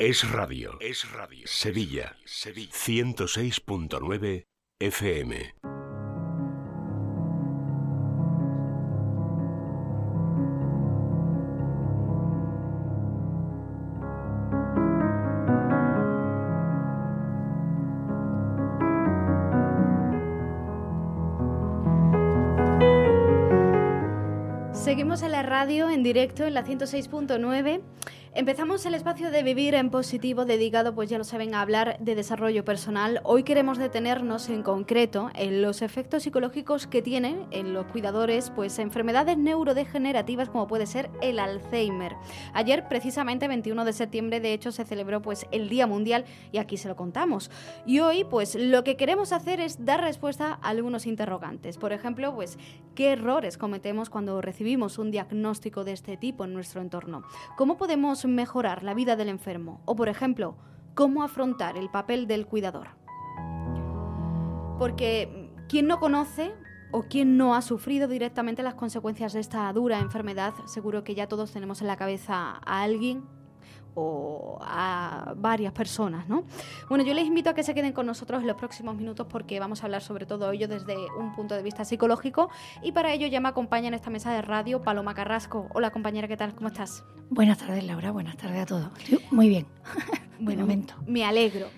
Es 0.00 0.30
radio. 0.30 0.78
Es 0.80 1.12
radio. 1.12 1.46
Sevilla. 1.46 2.16
Sevilla. 2.24 2.70
106.9 2.72 4.46
FM. 4.78 5.54
Seguimos 24.72 25.22
en 25.22 25.32
la 25.32 25.42
radio 25.42 25.90
en 25.90 26.02
directo 26.02 26.44
en 26.46 26.54
la 26.54 26.64
106.9 26.64 27.82
Empezamos 28.32 28.86
el 28.86 28.94
espacio 28.94 29.32
de 29.32 29.42
Vivir 29.42 29.74
en 29.74 29.90
Positivo 29.90 30.44
dedicado, 30.44 30.94
pues 30.94 31.10
ya 31.10 31.18
lo 31.18 31.24
saben, 31.24 31.52
a 31.52 31.62
hablar 31.62 31.96
de 31.98 32.14
desarrollo 32.14 32.64
personal. 32.64 33.20
Hoy 33.24 33.42
queremos 33.42 33.76
detenernos 33.76 34.48
en 34.50 34.62
concreto 34.62 35.30
en 35.34 35.62
los 35.62 35.82
efectos 35.82 36.22
psicológicos 36.22 36.86
que 36.86 37.02
tienen 37.02 37.48
en 37.50 37.74
los 37.74 37.86
cuidadores 37.86 38.50
pues 38.50 38.78
enfermedades 38.78 39.36
neurodegenerativas 39.36 40.48
como 40.48 40.68
puede 40.68 40.86
ser 40.86 41.10
el 41.20 41.40
Alzheimer. 41.40 42.14
Ayer, 42.54 42.86
precisamente 42.86 43.48
21 43.48 43.84
de 43.84 43.92
septiembre, 43.92 44.38
de 44.38 44.52
hecho, 44.52 44.70
se 44.70 44.84
celebró 44.84 45.20
pues 45.22 45.46
el 45.50 45.68
Día 45.68 45.88
Mundial 45.88 46.24
y 46.52 46.58
aquí 46.58 46.76
se 46.76 46.86
lo 46.86 46.94
contamos. 46.94 47.50
Y 47.84 47.98
hoy, 47.98 48.22
pues 48.22 48.54
lo 48.54 48.84
que 48.84 48.96
queremos 48.96 49.32
hacer 49.32 49.58
es 49.58 49.84
dar 49.84 50.02
respuesta 50.02 50.60
a 50.62 50.68
algunos 50.68 51.06
interrogantes. 51.06 51.78
Por 51.78 51.92
ejemplo, 51.92 52.32
pues 52.32 52.60
qué 52.94 53.10
errores 53.10 53.58
cometemos 53.58 54.08
cuando 54.08 54.40
recibimos 54.40 54.98
un 54.98 55.10
diagnóstico 55.10 55.82
de 55.82 55.94
este 55.94 56.16
tipo 56.16 56.44
en 56.44 56.54
nuestro 56.54 56.80
entorno. 56.80 57.24
¿Cómo 57.56 57.76
podemos 57.76 58.20
mejorar 58.34 58.82
la 58.82 58.94
vida 58.94 59.16
del 59.16 59.28
enfermo 59.28 59.82
o, 59.84 59.96
por 59.96 60.08
ejemplo, 60.08 60.56
cómo 60.94 61.22
afrontar 61.22 61.76
el 61.76 61.90
papel 61.90 62.26
del 62.26 62.46
cuidador. 62.46 62.88
Porque 64.78 65.50
quien 65.68 65.86
no 65.86 66.00
conoce 66.00 66.52
o 66.90 67.02
quien 67.02 67.36
no 67.36 67.54
ha 67.54 67.62
sufrido 67.62 68.08
directamente 68.08 68.62
las 68.62 68.74
consecuencias 68.74 69.32
de 69.32 69.40
esta 69.40 69.72
dura 69.72 70.00
enfermedad, 70.00 70.54
seguro 70.66 71.04
que 71.04 71.14
ya 71.14 71.28
todos 71.28 71.52
tenemos 71.52 71.80
en 71.80 71.86
la 71.86 71.96
cabeza 71.96 72.60
a 72.64 72.82
alguien 72.82 73.22
o 73.94 74.58
a 74.60 75.34
varias 75.36 75.72
personas, 75.72 76.28
¿no? 76.28 76.44
Bueno, 76.88 77.04
yo 77.04 77.14
les 77.14 77.26
invito 77.26 77.50
a 77.50 77.54
que 77.54 77.62
se 77.62 77.74
queden 77.74 77.92
con 77.92 78.06
nosotros 78.06 78.40
en 78.40 78.46
los 78.46 78.56
próximos 78.56 78.96
minutos 78.96 79.26
porque 79.28 79.58
vamos 79.60 79.82
a 79.82 79.86
hablar 79.86 80.02
sobre 80.02 80.26
todo 80.26 80.50
ello 80.52 80.68
desde 80.68 80.96
un 81.18 81.34
punto 81.34 81.54
de 81.54 81.62
vista 81.62 81.84
psicológico 81.84 82.50
y 82.82 82.92
para 82.92 83.12
ello 83.12 83.26
ya 83.26 83.40
me 83.40 83.48
acompaña 83.48 83.88
en 83.88 83.94
esta 83.94 84.10
mesa 84.10 84.32
de 84.32 84.42
radio 84.42 84.82
Paloma 84.82 85.14
Carrasco. 85.14 85.68
Hola 85.74 85.90
compañera, 85.90 86.28
¿qué 86.28 86.36
tal? 86.36 86.54
¿Cómo 86.54 86.68
estás? 86.68 87.04
Buenas 87.30 87.58
tardes 87.58 87.84
Laura, 87.84 88.10
buenas 88.10 88.36
tardes 88.36 88.62
a 88.62 88.66
todos. 88.66 88.90
Muy 89.30 89.48
bien. 89.48 89.66
Bueno, 90.40 90.62
momento. 90.62 90.94
me 91.06 91.22
alegro. 91.22 91.68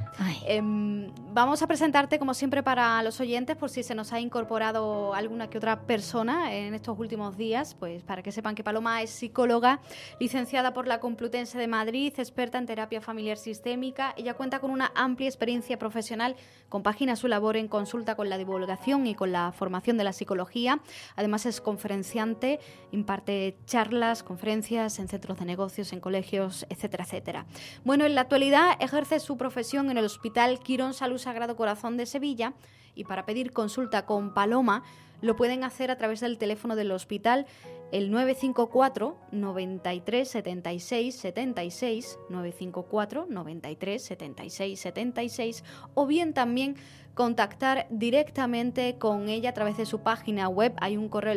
Em, 0.47 1.11
vamos 1.33 1.63
a 1.63 1.67
presentarte 1.67 2.19
como 2.21 2.33
siempre 2.33 2.63
para 2.63 3.03
los 3.03 3.19
oyentes 3.21 3.57
por 3.57 3.71
si 3.71 3.83
se 3.83 3.95
nos 3.95 4.13
ha 4.13 4.21
incorporado 4.21 5.15
alguna 5.15 5.51
que 5.51 5.59
otra 5.59 5.81
persona 5.81 6.55
en 6.55 6.75
estos 6.75 6.97
últimos 6.99 7.37
días, 7.37 7.75
pues 7.75 8.05
para 8.05 8.23
que 8.23 8.31
sepan 8.31 8.55
que 8.55 8.63
Paloma 8.63 9.03
es 9.03 9.11
psicóloga, 9.11 9.81
licenciada 10.21 10.73
por 10.73 10.87
la 10.87 11.01
Complutense 11.01 11.59
de 11.59 11.67
Madrid, 11.67 12.13
experta 12.17 12.59
en 12.59 12.67
terapia 12.67 13.01
familiar 13.01 13.37
sistémica. 13.37 14.15
Ella 14.17 14.35
cuenta 14.35 14.61
con 14.61 14.71
una 14.71 14.93
amplia 14.95 15.29
experiencia 15.29 15.79
profesional, 15.79 16.37
compagina 16.69 17.17
su 17.17 17.27
labor 17.27 17.57
en 17.57 17.67
consulta 17.67 18.15
con 18.15 18.29
la 18.29 18.39
divulgación 18.39 19.07
y 19.09 19.15
con 19.15 19.33
la 19.33 19.51
formación 19.51 19.97
de 19.97 20.05
la 20.05 20.13
psicología. 20.13 20.81
Además 21.17 21.47
es 21.47 21.61
conferenciante, 21.61 22.61
imparte 22.93 23.57
charlas, 23.67 24.23
conferencias 24.23 25.01
en 25.01 25.09
centros 25.09 25.39
de 25.39 25.47
negocios, 25.47 25.93
en 25.93 26.01
colegios, 26.01 26.65
etcétera, 26.69 27.05
etcétera. 27.05 27.47
Bueno, 27.85 28.02
en 28.05 28.15
la 28.15 28.23
actualidad 28.23 28.77
ejerce 28.81 29.21
su 29.21 29.37
profesión 29.37 29.91
en 29.91 29.99
el 29.99 30.05
Hospital 30.05 30.61
Quirón 30.61 30.95
Salud 30.95 31.19
Sagrado 31.19 31.57
Corazón 31.57 31.97
de 31.97 32.07
Sevilla 32.07 32.55
y 32.95 33.05
para 33.05 33.25
pedir 33.25 33.53
consulta 33.53 34.07
con 34.07 34.35
Paloma 34.35 34.83
lo 35.21 35.37
pueden 35.37 35.65
hacer 35.65 35.91
a 35.91 35.97
través 35.97 36.21
del 36.21 36.39
teléfono 36.39 36.77
del 36.77 36.91
hospital 36.91 37.47
el 37.93 38.11
954 38.11 39.17
93 39.31 40.29
76 40.29 41.15
76 41.15 42.19
954 42.29 43.27
93 43.29 44.05
76 44.05 44.81
76 44.81 45.65
o 45.95 46.07
bien 46.07 46.35
también 46.35 46.77
contactar 47.15 47.87
directamente 47.91 48.99
con 48.99 49.29
ella 49.29 49.51
a 49.51 49.55
través 49.55 49.77
de 49.77 49.87
su 49.87 50.01
página 50.01 50.49
web. 50.49 50.75
Hay 50.81 50.97
un 50.97 51.09
correo 51.09 51.35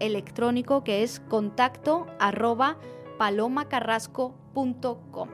electrónico 0.00 0.82
que 0.82 1.02
es 1.02 1.20
contacto 1.20 2.06
arroba 2.18 2.78
palomacarrasco.com. 3.18 5.28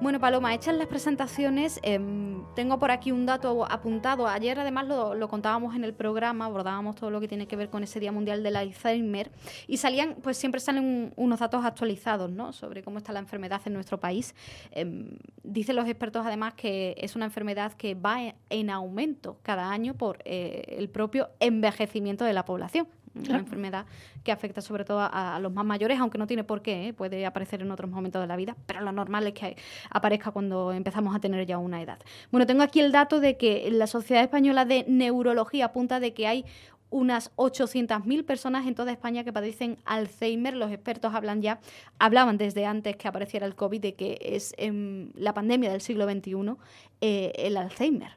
Bueno, 0.00 0.18
Paloma, 0.18 0.52
hechas 0.52 0.76
las 0.76 0.88
presentaciones, 0.88 1.78
em, 1.82 2.44
tengo 2.56 2.78
por 2.78 2.90
aquí 2.90 3.12
un 3.12 3.26
dato 3.26 3.64
apuntado. 3.64 4.26
Ayer 4.26 4.58
además 4.58 4.86
lo, 4.88 5.28
contábamos 5.28 5.76
en 5.76 5.84
el 5.84 5.94
programa, 5.94 6.46
abordábamos 6.46 6.96
todo 6.96 7.10
lo 7.10 7.20
que 7.20 7.28
tiene 7.28 7.46
que 7.46 7.54
ver 7.54 7.70
con 7.70 7.84
ese 7.84 8.00
Día 8.00 8.10
Mundial 8.10 8.42
del 8.42 8.56
Alzheimer 8.56 9.30
y 9.68 9.76
salían, 9.76 10.16
pues 10.20 10.36
siempre 10.36 10.60
salen 10.60 11.12
unos 11.16 11.38
datos 11.38 11.64
actualizados, 11.64 12.28
¿no? 12.30 12.52
Sobre 12.52 12.82
cómo 12.82 12.98
está 12.98 13.12
la 13.12 13.20
enfermedad 13.20 13.62
en 13.66 13.72
nuestro 13.72 13.98
país. 14.00 14.34
Em, 14.72 15.16
dicen 15.44 15.76
los 15.76 15.88
expertos 15.88 16.26
además 16.26 16.54
que 16.54 16.96
es 16.98 17.14
una 17.14 17.26
enfermedad 17.26 17.72
que 17.74 17.94
va 17.94 18.34
en 18.50 18.70
aumento 18.70 19.38
cada 19.42 19.70
año 19.70 19.94
por 19.94 20.18
eh, 20.24 20.76
el 20.76 20.88
propio 20.90 21.30
envejecimiento 21.38 22.24
de 22.24 22.32
la 22.32 22.44
población 22.44 22.88
una 23.14 23.38
enfermedad 23.38 23.86
que 24.22 24.32
afecta 24.32 24.60
sobre 24.60 24.84
todo 24.84 25.00
a, 25.00 25.38
los 25.40 25.52
más 25.52 25.64
mayores, 25.64 25.98
aunque 25.98 26.18
no 26.18 26.26
tiene 26.26 26.44
por 26.44 26.62
qué, 26.62 26.88
¿eh? 26.88 26.92
puede 26.92 27.26
aparecer 27.26 27.62
en 27.62 27.70
otros 27.70 27.90
momentos 27.90 28.20
de 28.20 28.26
la 28.26 28.36
vida, 28.36 28.56
pero 28.66 28.80
lo 28.80 28.92
normal 28.92 29.26
es 29.26 29.34
que 29.34 29.56
aparezca 29.90 30.30
cuando 30.30 30.72
empezamos 30.72 31.14
a 31.14 31.20
tener 31.20 31.46
ya 31.46 31.58
una 31.58 31.80
edad. 31.80 31.98
Bueno, 32.30 32.46
tengo 32.46 32.62
aquí 32.62 32.80
el 32.80 32.92
dato 32.92 33.20
de 33.20 33.36
que 33.36 33.68
la 33.70 33.86
Sociedad 33.86 34.22
Española 34.22 34.64
de 34.64 34.84
Neurología 34.88 35.66
apunta 35.66 36.00
de 36.00 36.14
que 36.14 36.26
hay 36.26 36.44
unas 36.90 37.34
800.000 37.36 38.24
personas 38.24 38.66
en 38.66 38.74
toda 38.76 38.92
España 38.92 39.24
que 39.24 39.32
padecen 39.32 39.78
Alzheimer. 39.84 40.54
Los 40.54 40.70
expertos 40.70 41.12
hablan 41.12 41.42
ya, 41.42 41.60
hablaban 41.98 42.38
desde 42.38 42.66
antes 42.66 42.96
que 42.96 43.08
apareciera 43.08 43.46
el 43.46 43.56
COVID 43.56 43.80
de 43.80 43.94
que 43.94 44.18
es 44.20 44.54
en 44.58 45.12
la 45.16 45.34
pandemia 45.34 45.72
del 45.72 45.80
siglo 45.80 46.08
XXI 46.08 46.54
eh, 47.00 47.32
el 47.36 47.56
Alzheimer. 47.56 48.12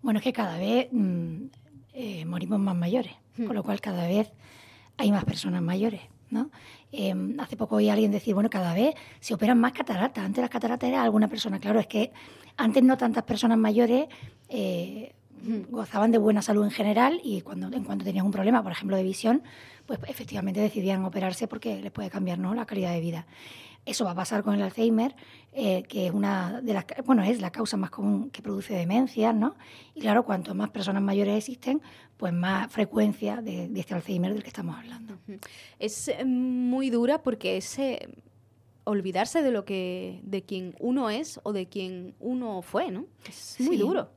Bueno, 0.00 0.20
es 0.20 0.24
que 0.24 0.32
cada 0.32 0.56
vez 0.58 0.88
mm, 0.90 1.46
eh, 1.92 2.24
morimos 2.24 2.58
más 2.58 2.76
mayores 2.76 3.12
con 3.46 3.54
lo 3.54 3.62
cual 3.62 3.80
cada 3.80 4.06
vez 4.06 4.32
hay 4.96 5.12
más 5.12 5.24
personas 5.24 5.62
mayores. 5.62 6.00
¿no? 6.30 6.50
Em, 6.92 7.38
hace 7.40 7.56
poco 7.56 7.76
oí 7.76 7.88
a 7.88 7.94
alguien 7.94 8.10
decir, 8.10 8.34
bueno, 8.34 8.50
cada 8.50 8.74
vez 8.74 8.94
se 9.20 9.34
operan 9.34 9.58
más 9.58 9.72
cataratas. 9.72 10.24
Antes 10.24 10.42
las 10.42 10.50
cataratas 10.50 10.88
era 10.88 11.02
alguna 11.02 11.28
persona. 11.28 11.58
Claro, 11.58 11.80
es 11.80 11.86
que 11.86 12.12
antes 12.56 12.82
no 12.82 12.96
tantas 12.96 13.24
personas 13.24 13.58
mayores 13.58 14.08
eh, 14.48 15.14
gozaban 15.70 16.10
de 16.10 16.18
buena 16.18 16.42
salud 16.42 16.64
en 16.64 16.70
general 16.70 17.20
y 17.22 17.40
cuando, 17.42 17.74
en 17.74 17.84
cuanto 17.84 18.04
tenían 18.04 18.26
un 18.26 18.32
problema, 18.32 18.62
por 18.62 18.72
ejemplo, 18.72 18.96
de 18.96 19.02
visión, 19.02 19.42
pues 19.86 20.00
efectivamente 20.06 20.60
decidían 20.60 21.04
operarse 21.04 21.48
porque 21.48 21.80
les 21.80 21.92
puede 21.92 22.10
cambiar 22.10 22.38
¿no? 22.38 22.54
la 22.54 22.66
calidad 22.66 22.92
de 22.92 23.00
vida. 23.00 23.26
Eso 23.88 24.04
va 24.04 24.10
a 24.10 24.14
pasar 24.14 24.42
con 24.42 24.54
el 24.54 24.60
Alzheimer, 24.60 25.16
eh, 25.54 25.82
que 25.84 26.06
es 26.06 26.12
una 26.12 26.60
de 26.60 26.74
las, 26.74 26.84
bueno, 27.06 27.22
es 27.22 27.40
la 27.40 27.50
causa 27.50 27.78
más 27.78 27.88
común 27.88 28.28
que 28.28 28.42
produce 28.42 28.74
demencias, 28.74 29.34
¿no? 29.34 29.56
Y 29.94 30.00
claro, 30.00 30.26
cuanto 30.26 30.54
más 30.54 30.68
personas 30.68 31.02
mayores 31.02 31.38
existen, 31.38 31.80
pues 32.18 32.34
más 32.34 32.70
frecuencia 32.70 33.40
de, 33.40 33.70
este 33.74 33.94
Alzheimer 33.94 34.34
del 34.34 34.42
que 34.42 34.48
estamos 34.48 34.76
hablando. 34.76 35.14
Es 35.78 36.08
eh, 36.08 36.26
muy 36.26 36.90
dura 36.90 37.22
porque 37.22 37.56
es 37.56 37.78
eh, 37.78 38.10
olvidarse 38.84 39.40
de 39.40 39.52
lo 39.52 39.64
que, 39.64 40.20
de 40.22 40.42
quien 40.42 40.74
uno 40.80 41.08
es 41.08 41.40
o 41.42 41.54
de 41.54 41.66
quien 41.66 42.14
uno 42.20 42.60
fue, 42.60 42.90
¿no? 42.90 43.06
Es 43.26 43.56
muy 43.58 43.78
duro. 43.78 44.10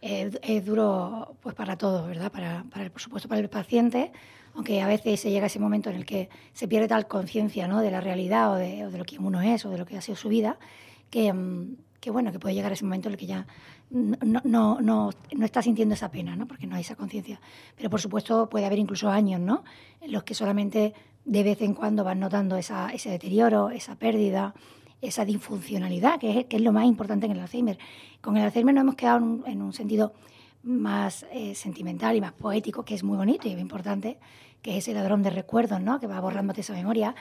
Es, 0.00 0.64
duro, 0.64 1.36
pues 1.40 1.54
para 1.54 1.78
todos, 1.78 2.08
¿verdad? 2.08 2.32
Para, 2.32 2.64
para, 2.64 2.90
por 2.90 3.00
supuesto, 3.00 3.28
para 3.28 3.40
el 3.40 3.48
paciente 3.48 4.10
aunque 4.54 4.80
a 4.82 4.86
veces 4.86 5.20
se 5.20 5.30
llega 5.30 5.46
ese 5.46 5.58
momento 5.58 5.90
en 5.90 5.96
el 5.96 6.04
que 6.04 6.28
se 6.52 6.68
pierde 6.68 6.88
tal 6.88 7.06
conciencia 7.06 7.68
¿no? 7.68 7.80
de 7.80 7.90
la 7.90 8.00
realidad 8.00 8.52
o 8.52 8.56
de, 8.56 8.98
lo 8.98 9.04
que 9.04 9.18
uno 9.18 9.40
es 9.40 9.64
o 9.64 9.70
de 9.70 9.78
lo 9.78 9.86
que 9.86 9.96
ha 9.96 10.00
sido 10.00 10.16
su 10.16 10.28
vida, 10.28 10.58
que, 11.10 11.32
mm, 11.32 11.76
que, 12.00 12.10
bueno, 12.10 12.32
que 12.32 12.38
puede 12.38 12.54
llegar 12.54 12.72
ese 12.72 12.84
momento 12.84 13.08
en 13.08 13.14
el 13.14 13.18
que 13.18 13.26
ya 13.26 13.46
no, 13.90 14.40
no, 14.44 14.80
no, 14.80 15.10
no 15.34 15.44
está 15.44 15.62
sintiendo 15.62 15.94
esa 15.94 16.10
pena, 16.10 16.36
¿no? 16.36 16.46
porque 16.46 16.66
no 16.66 16.76
hay 16.76 16.82
esa 16.82 16.96
conciencia. 16.96 17.40
Pero 17.76 17.90
por 17.90 18.00
supuesto 18.00 18.48
puede 18.48 18.66
haber 18.66 18.78
incluso 18.78 19.08
años 19.10 19.40
¿no? 19.40 19.64
en 20.00 20.12
los 20.12 20.24
que 20.24 20.34
solamente 20.34 20.94
de 21.24 21.42
vez 21.42 21.60
en 21.62 21.74
cuando 21.74 22.04
van 22.04 22.20
notando 22.20 22.56
esa, 22.56 22.90
ese 22.90 23.10
deterioro, 23.10 23.70
esa 23.70 23.96
pérdida, 23.96 24.54
esa 25.00 25.24
disfuncionalidad, 25.24 26.18
que 26.18 26.40
es, 26.40 26.46
que 26.46 26.56
es 26.56 26.62
lo 26.62 26.72
más 26.72 26.86
importante 26.86 27.26
en 27.26 27.32
el 27.32 27.40
Alzheimer. 27.40 27.78
Con 28.20 28.36
el 28.36 28.44
Alzheimer 28.44 28.74
nos 28.74 28.82
hemos 28.82 28.94
quedado 28.96 29.46
en 29.46 29.62
un 29.62 29.72
sentido 29.72 30.12
más 30.62 31.26
eh, 31.32 31.54
sentimental 31.54 32.16
y 32.16 32.20
más 32.20 32.32
poético, 32.32 32.84
que 32.84 32.94
es 32.94 33.02
muy 33.02 33.16
bonito 33.16 33.48
y 33.48 33.52
muy 33.52 33.60
importante, 33.60 34.18
que 34.62 34.72
es 34.72 34.78
ese 34.78 34.94
ladrón 34.94 35.22
de 35.22 35.30
recuerdos, 35.30 35.80
¿no? 35.80 35.98
que 35.98 36.06
va 36.06 36.20
borrándote 36.20 36.60
esa 36.60 36.72
memoria, 36.72 37.14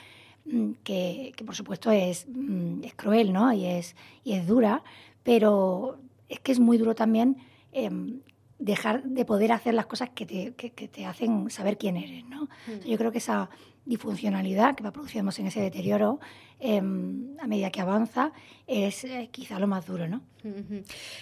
mm, 0.46 0.72
que, 0.84 1.34
que 1.36 1.44
por 1.44 1.56
supuesto 1.56 1.92
es, 1.92 2.28
mm, 2.28 2.84
es, 2.84 2.94
cruel 2.94 3.34
¿no? 3.34 3.52
y, 3.54 3.66
es, 3.66 3.96
y 4.24 4.34
es 4.34 4.46
dura, 4.48 4.84
pero 5.24 6.00
es 6.30 6.40
que 6.40 6.52
es 6.52 6.60
muy 6.60 6.78
duro 6.78 6.96
también 6.96 7.38
em, 7.72 8.22
dejar 8.60 9.04
de 9.04 9.26
poder 9.26 9.52
hacer 9.52 9.74
las 9.74 9.88
cosas 9.88 10.12
que 10.12 10.26
te, 10.26 10.54
que, 10.54 10.70
te, 10.70 11.06
hacen 11.06 11.50
saber 11.50 11.78
quién 11.78 11.98
eres. 11.98 12.24
¿no? 12.26 12.44
Mm. 12.44 12.88
Yo 12.88 12.98
creo 12.98 13.12
que 13.12 13.18
esa, 13.18 13.50
disfuncionalidad 13.86 14.76
que 14.76 14.84
va 14.84 14.92
produciéndose 14.92 15.42
en 15.42 15.48
ese 15.48 15.62
deterioro 15.62 16.20
em, 16.60 17.36
a 17.40 17.48
medida 17.48 17.72
que 17.72 17.82
avanza, 17.82 18.32
es 18.68 19.04
eh, 19.04 19.30
quizá 19.32 19.60
lo 19.60 19.68
más 19.68 19.86
duro, 19.86 20.08
¿no? 20.08 20.22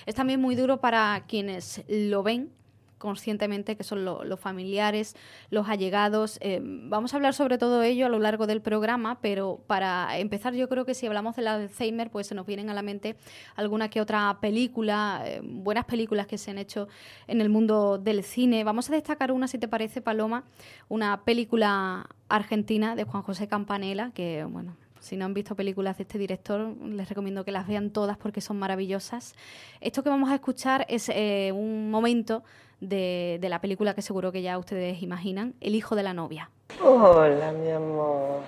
Es 0.05 0.15
también 0.15 0.41
muy 0.41 0.55
duro 0.55 0.79
para 0.79 1.25
quienes 1.27 1.83
lo 1.87 2.23
ven 2.23 2.51
conscientemente, 2.99 3.75
que 3.75 3.83
son 3.83 4.05
los 4.05 4.39
familiares, 4.39 5.15
los 5.49 5.67
allegados. 5.67 6.37
Eh, 6.41 6.59
vamos 6.61 7.13
a 7.13 7.17
hablar 7.17 7.33
sobre 7.33 7.57
todo 7.57 7.81
ello 7.81 8.05
a 8.05 8.09
lo 8.09 8.19
largo 8.19 8.45
del 8.45 8.61
programa, 8.61 9.19
pero 9.21 9.63
para 9.65 10.19
empezar 10.19 10.53
yo 10.53 10.69
creo 10.69 10.85
que 10.85 10.93
si 10.93 11.07
hablamos 11.07 11.35
del 11.35 11.47
Alzheimer, 11.47 12.11
pues 12.11 12.27
se 12.27 12.35
nos 12.35 12.45
vienen 12.45 12.69
a 12.69 12.75
la 12.75 12.83
mente 12.83 13.15
alguna 13.55 13.89
que 13.89 14.01
otra 14.01 14.37
película, 14.39 15.23
eh, 15.25 15.41
buenas 15.43 15.85
películas 15.85 16.27
que 16.27 16.37
se 16.37 16.51
han 16.51 16.59
hecho 16.59 16.87
en 17.25 17.41
el 17.41 17.49
mundo 17.49 17.97
del 17.97 18.23
cine. 18.23 18.63
Vamos 18.63 18.89
a 18.89 18.93
destacar 18.93 19.31
una, 19.31 19.47
si 19.47 19.57
te 19.57 19.67
parece, 19.67 20.01
Paloma, 20.01 20.43
una 20.89 21.23
película 21.23 22.07
argentina 22.27 22.95
de 22.95 23.05
Juan 23.05 23.23
José 23.23 23.47
Campanella, 23.47 24.11
que 24.13 24.43
bueno, 24.43 24.75
si 24.99 25.15
no 25.15 25.25
han 25.25 25.33
visto 25.33 25.55
películas 25.55 25.97
de 25.97 26.03
este 26.03 26.17
director, 26.17 26.75
les 26.81 27.07
recomiendo 27.07 27.43
que 27.45 27.51
las 27.51 27.67
vean 27.67 27.89
todas 27.89 28.17
porque 28.17 28.41
son 28.41 28.59
maravillosas. 28.59 29.33
Esto 29.81 30.03
que 30.03 30.09
vamos 30.09 30.29
a 30.29 30.35
escuchar 30.35 30.85
es 30.89 31.09
eh, 31.09 31.51
un 31.53 31.89
momento 31.89 32.43
de, 32.81 33.39
la 33.41 33.59
película 33.61 33.93
que 33.93 34.01
seguro 34.01 34.31
que 34.31 34.41
ya 34.41 34.57
ustedes 34.57 35.01
imaginan, 35.01 35.55
El 35.61 35.75
hijo 35.75 35.95
de 35.95 36.03
la 36.03 36.13
novia. 36.13 36.49
Hola, 36.81 37.51
mi 37.51 37.69
amor. 37.71 38.41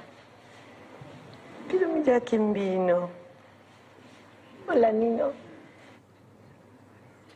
Pero 1.68 1.90
mira 1.90 2.20
quién 2.20 2.54
vino. 2.54 3.10
Hola, 4.68 4.92
Nino. 4.92 5.32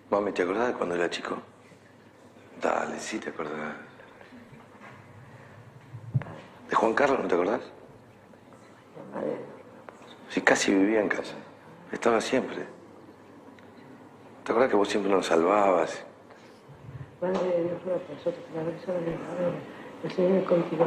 Mami, 0.10 0.32
¿te 0.32 0.44
acordás 0.44 0.68
de 0.68 0.74
cuando 0.74 0.96
era 0.96 1.10
chico? 1.10 1.38
Dale, 2.62 3.00
sí, 3.00 3.20
te 3.20 3.30
acordás. 3.30 3.76
¿De 6.70 6.76
Juan 6.76 6.94
Carlos 6.94 7.20
no 7.22 7.28
te 7.28 7.36
acordás? 7.36 7.75
Sí, 10.30 10.42
casi 10.42 10.74
vivía 10.74 11.02
en 11.02 11.08
casa. 11.08 11.34
Estaba 11.92 12.20
siempre. 12.20 12.66
¿Te 14.44 14.52
acuerdas 14.52 14.70
que 14.70 14.76
vos 14.78 14.90
siempre 14.90 15.12
nos 15.12 15.26
salvabas? 15.26 16.04
Madre 17.22 17.48
de 17.48 17.64
Dios, 17.64 17.82
por 17.82 18.16
nosotros, 18.16 18.46
la 18.54 18.64
gracia 18.64 18.94
de 18.94 19.02
Dios. 19.06 19.20
El 20.04 20.12
Señor 20.12 20.38
es 20.40 20.48
contigo, 20.48 20.86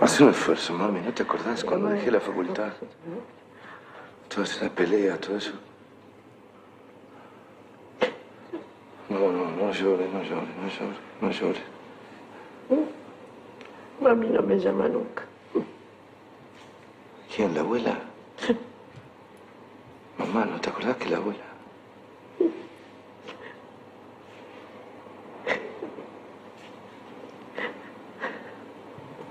Haz 0.00 0.20
un 0.20 0.30
esfuerzo, 0.30 0.74
mami. 0.74 1.00
¿No 1.00 1.14
te 1.14 1.22
acordás 1.22 1.64
cuando 1.64 1.88
dejé 1.88 2.10
la 2.10 2.20
facultad? 2.20 2.72
Todas 4.28 4.50
esas 4.50 4.70
peleas, 4.70 5.18
todo 5.20 5.36
eso. 5.36 5.52
No, 9.08 9.30
no, 9.30 9.50
no 9.50 9.72
llores, 9.72 10.12
no 10.12 10.22
llores, 10.22 10.56
no 10.56 10.68
llores, 10.68 10.98
no 11.20 11.30
llores. 11.30 11.62
Mami 14.00 14.28
no 14.28 14.42
me 14.42 14.58
llama 14.58 14.88
nunca. 14.88 15.22
¿Quién? 17.34 17.54
¿La 17.54 17.60
abuela? 17.60 17.98
Mamá, 20.18 20.44
¿no 20.44 20.60
te 20.60 20.68
acordás 20.68 20.96
que 20.98 21.08
la 21.08 21.16
abuela? 21.16 21.40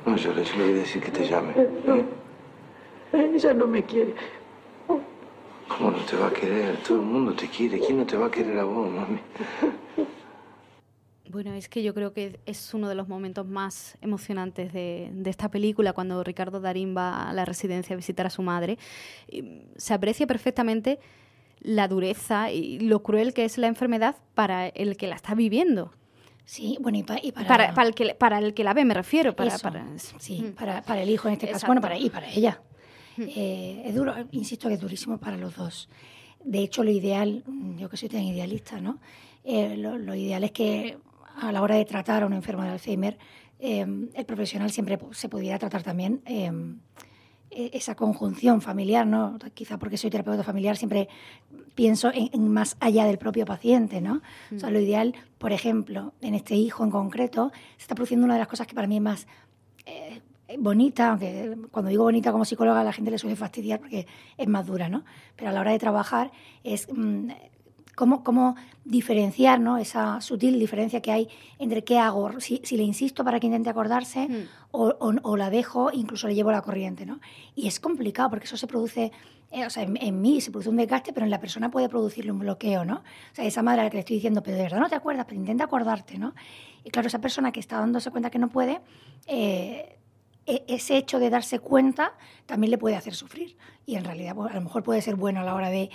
No 0.06 0.15
llores, 0.15 0.51
yo 0.51 0.57
le 0.57 0.63
voy 0.63 0.74
a 0.74 0.75
decir 0.77 1.01
que 1.03 1.12
te 1.12 1.27
llame. 1.27 1.53
Ella 3.13 3.53
no 3.53 3.68
me 3.68 3.83
quiere. 3.83 4.15
¿Cómo 4.88 5.92
no 5.92 5.97
te 6.00 6.15
va 6.18 6.27
a 6.27 6.33
querer? 6.33 6.77
Todo 6.77 6.97
el 6.97 7.06
mundo 7.06 7.33
te 7.33 7.47
quiere. 7.47 7.80
¿Quién 7.80 8.00
no 8.00 8.06
te 8.06 8.18
va 8.18 8.25
a 8.25 8.31
querer 8.31 8.57
a 8.59 8.63
vos, 8.63 8.89
mami? 8.89 9.19
Bueno, 11.31 11.54
es 11.54 11.69
que 11.69 11.81
yo 11.81 11.94
creo 11.94 12.12
que 12.12 12.42
es 12.45 12.74
uno 12.74 12.89
de 12.89 12.95
los 12.95 13.07
momentos 13.07 13.48
más 13.48 13.98
emocionantes 14.01 14.74
de, 14.74 15.10
esta 15.25 15.50
película, 15.50 15.94
cuando 15.94 16.22
Ricardo 16.25 16.60
Darín 16.60 16.95
va 16.95 17.30
a 17.30 17.33
la 17.33 17.45
residencia 17.45 17.94
a 17.94 17.98
visitar 17.98 18.25
a 18.25 18.30
su 18.30 18.42
madre. 18.42 18.78
Se 19.78 19.94
aprecia 19.94 20.28
perfectamente 20.28 21.00
la 21.62 21.88
dureza 21.88 22.51
y 22.51 22.80
lo 22.80 23.01
cruel 23.01 23.33
que 23.33 23.45
es 23.45 23.57
la 23.57 23.68
enfermedad 23.68 24.18
para 24.36 24.68
el 24.68 24.98
que 24.98 25.07
la 25.07 25.16
está 25.16 25.33
viviendo. 25.33 25.94
Sí, 26.44 26.78
bueno, 26.81 26.98
y, 26.98 27.04
para, 27.31 27.74
para, 27.74 27.88
el 27.88 27.95
que, 27.95 28.13
para 28.13 28.39
el 28.39 28.54
que 28.54 28.66
la 28.66 28.74
ve, 28.74 28.83
me 28.83 28.94
refiero. 28.94 29.33
Para, 29.33 29.57
sí, 30.19 30.42
mm. 30.42 30.51
para, 30.54 30.81
para, 30.81 31.01
el 31.01 31.10
hijo 31.10 31.30
en 31.30 31.36
este 31.36 31.50
caso, 31.50 31.66
bueno, 31.66 31.81
para, 31.81 31.98
y 31.98 32.10
para 32.10 32.30
ella. 32.30 32.62
Mm. 33.16 33.22
Eh, 33.22 33.83
es 33.86 33.95
duro, 33.95 34.13
insisto 34.31 34.68
que 34.68 34.74
es 34.74 34.81
durísimo 34.81 35.18
para 35.18 35.38
los 35.38 35.56
dos. 35.56 35.88
De 36.44 36.60
hecho, 36.60 36.83
lo 36.83 36.92
ideal, 36.92 37.45
yo 37.78 37.88
que 37.89 37.95
soy 37.95 38.10
tan 38.10 38.24
idealista, 38.24 38.81
¿no? 38.81 39.00
Eh, 39.44 39.75
lo, 39.78 40.13
ideal 40.13 40.44
es 40.44 40.51
que 40.51 40.98
a 41.42 41.52
la 41.52 41.62
hora 41.62 41.76
de 41.76 41.86
tratar 41.86 42.24
a 42.24 42.26
un 42.26 42.34
enfermo 42.34 42.64
de 42.64 42.70
Alzheimer, 42.70 43.18
eh, 43.60 43.86
el 44.14 44.26
profesional 44.26 44.72
siempre 44.72 45.00
se 45.12 45.28
pudiera 45.28 45.58
tratar 45.58 45.84
también 45.84 46.22
e, 46.26 46.52
esa 47.50 47.96
conjunción 47.96 48.62
familiar, 48.62 49.06
¿no? 49.06 49.38
Quizá 49.54 49.78
porque 49.78 49.98
soy 49.98 50.10
terapeuta 50.10 50.44
familiar 50.44 50.78
siempre 50.78 51.10
pienso 51.76 52.12
en, 52.14 52.48
más 52.48 52.78
allá 52.80 53.06
del 53.06 53.18
propio 53.18 53.46
paciente, 53.46 54.02
¿no? 54.02 54.22
O 54.56 54.60
sea, 54.60 54.70
lo 54.70 54.80
mm. 54.80 54.84
ideal, 54.84 55.16
por 55.38 55.52
ejemplo, 55.52 56.14
en 56.22 56.36
este 56.36 56.56
hijo 56.56 56.84
en 56.84 56.92
concreto, 56.92 57.52
se 57.78 57.84
está 57.84 57.96
produciendo 57.96 58.26
una 58.26 58.36
de 58.36 58.40
las 58.40 58.48
cosas 58.48 58.68
que 58.68 58.76
para 58.76 58.88
mí 58.88 58.98
es 58.98 59.02
más 59.02 59.28
eh, 59.86 60.22
bonita, 60.60 61.10
aunque 61.10 61.58
cuando 61.72 61.90
digo 61.90 62.04
bonita 62.04 62.32
como 62.32 62.46
psicóloga 62.46 62.82
a 62.82 62.84
la 62.84 62.94
gente 62.94 63.12
le 63.12 63.18
suele 63.18 63.36
fastidiar 63.36 63.80
porque 63.80 64.06
es 64.38 64.48
más 64.48 64.66
dura, 64.66 64.90
¿no? 64.90 65.04
Pero 65.36 65.50
a 65.50 65.54
la 65.54 65.62
hora 65.62 65.72
de 65.72 65.80
trabajar 65.80 66.32
es 66.64 66.88
mm, 66.92 67.32
cómo, 67.96 68.56
diferenciar 68.84 69.60
¿no? 69.60 69.78
esa 69.78 70.22
sutil 70.22 70.60
diferencia 70.60 71.02
que 71.02 71.12
hay 71.12 71.30
entre 71.60 71.84
qué 71.84 72.00
hago, 72.00 72.40
si, 72.40 72.60
le 72.72 72.84
insisto 72.84 73.24
para 73.24 73.40
que 73.40 73.48
intente 73.48 73.70
acordarse 73.70 74.28
hmm. 74.28 74.48
o, 74.72 75.38
la 75.38 75.50
dejo, 75.50 75.92
incluso 75.94 76.28
le 76.28 76.36
llevo 76.36 76.52
la 76.52 76.62
corriente. 76.62 77.06
¿no? 77.06 77.20
Y 77.56 77.68
es 77.68 77.80
complicado 77.80 78.30
porque 78.30 78.46
eso 78.46 78.58
se 78.58 78.68
produce, 78.68 79.12
eh, 79.52 79.66
o 79.66 79.70
sea, 79.70 79.84
en, 79.84 80.22
mí 80.22 80.42
se 80.42 80.52
produce 80.52 80.70
un 80.70 80.78
desgaste, 80.78 81.14
pero 81.14 81.26
en 81.26 81.32
la 81.32 81.40
persona 81.40 81.70
puede 81.70 81.90
producirle 81.90 82.32
un 82.32 82.40
bloqueo. 82.40 82.86
¿no? 82.86 82.96
O 82.96 83.36
sea, 83.36 83.46
esa 83.46 83.62
madre 83.62 83.82
a 83.82 83.84
la 83.86 83.90
que 83.90 83.98
le 83.98 84.02
estoy 84.02 84.16
diciendo, 84.16 84.42
pero 84.42 84.58
de 84.58 84.64
verdad 84.64 84.80
no 84.80 84.90
te 84.90 84.96
acuerdas, 84.96 85.26
pero 85.28 85.40
intenta 85.40 85.66
acordarte. 85.66 86.18
¿no? 86.18 86.34
Y 86.84 86.90
claro, 86.90 87.08
esa 87.08 87.20
persona 87.20 87.52
que 87.52 87.60
está 87.60 87.78
dándose 87.78 88.10
cuenta 88.12 88.30
que 88.30 88.40
no 88.40 88.50
puede, 88.50 88.82
eh, 89.28 89.98
ese 90.46 90.98
hecho 90.98 91.20
de 91.20 91.30
darse 91.30 91.60
cuenta 91.60 92.14
también 92.46 92.72
le 92.72 92.78
puede 92.78 92.96
hacer 92.96 93.14
sufrir 93.14 93.56
y 93.86 93.96
en 93.96 94.04
realidad 94.04 94.36
pues, 94.36 94.52
a 94.52 94.56
lo 94.56 94.62
mejor 94.62 94.84
puede 94.84 95.02
ser 95.02 95.16
bueno 95.16 95.42
a 95.42 95.44
la 95.44 95.56
hora 95.56 95.70
de, 95.70 95.90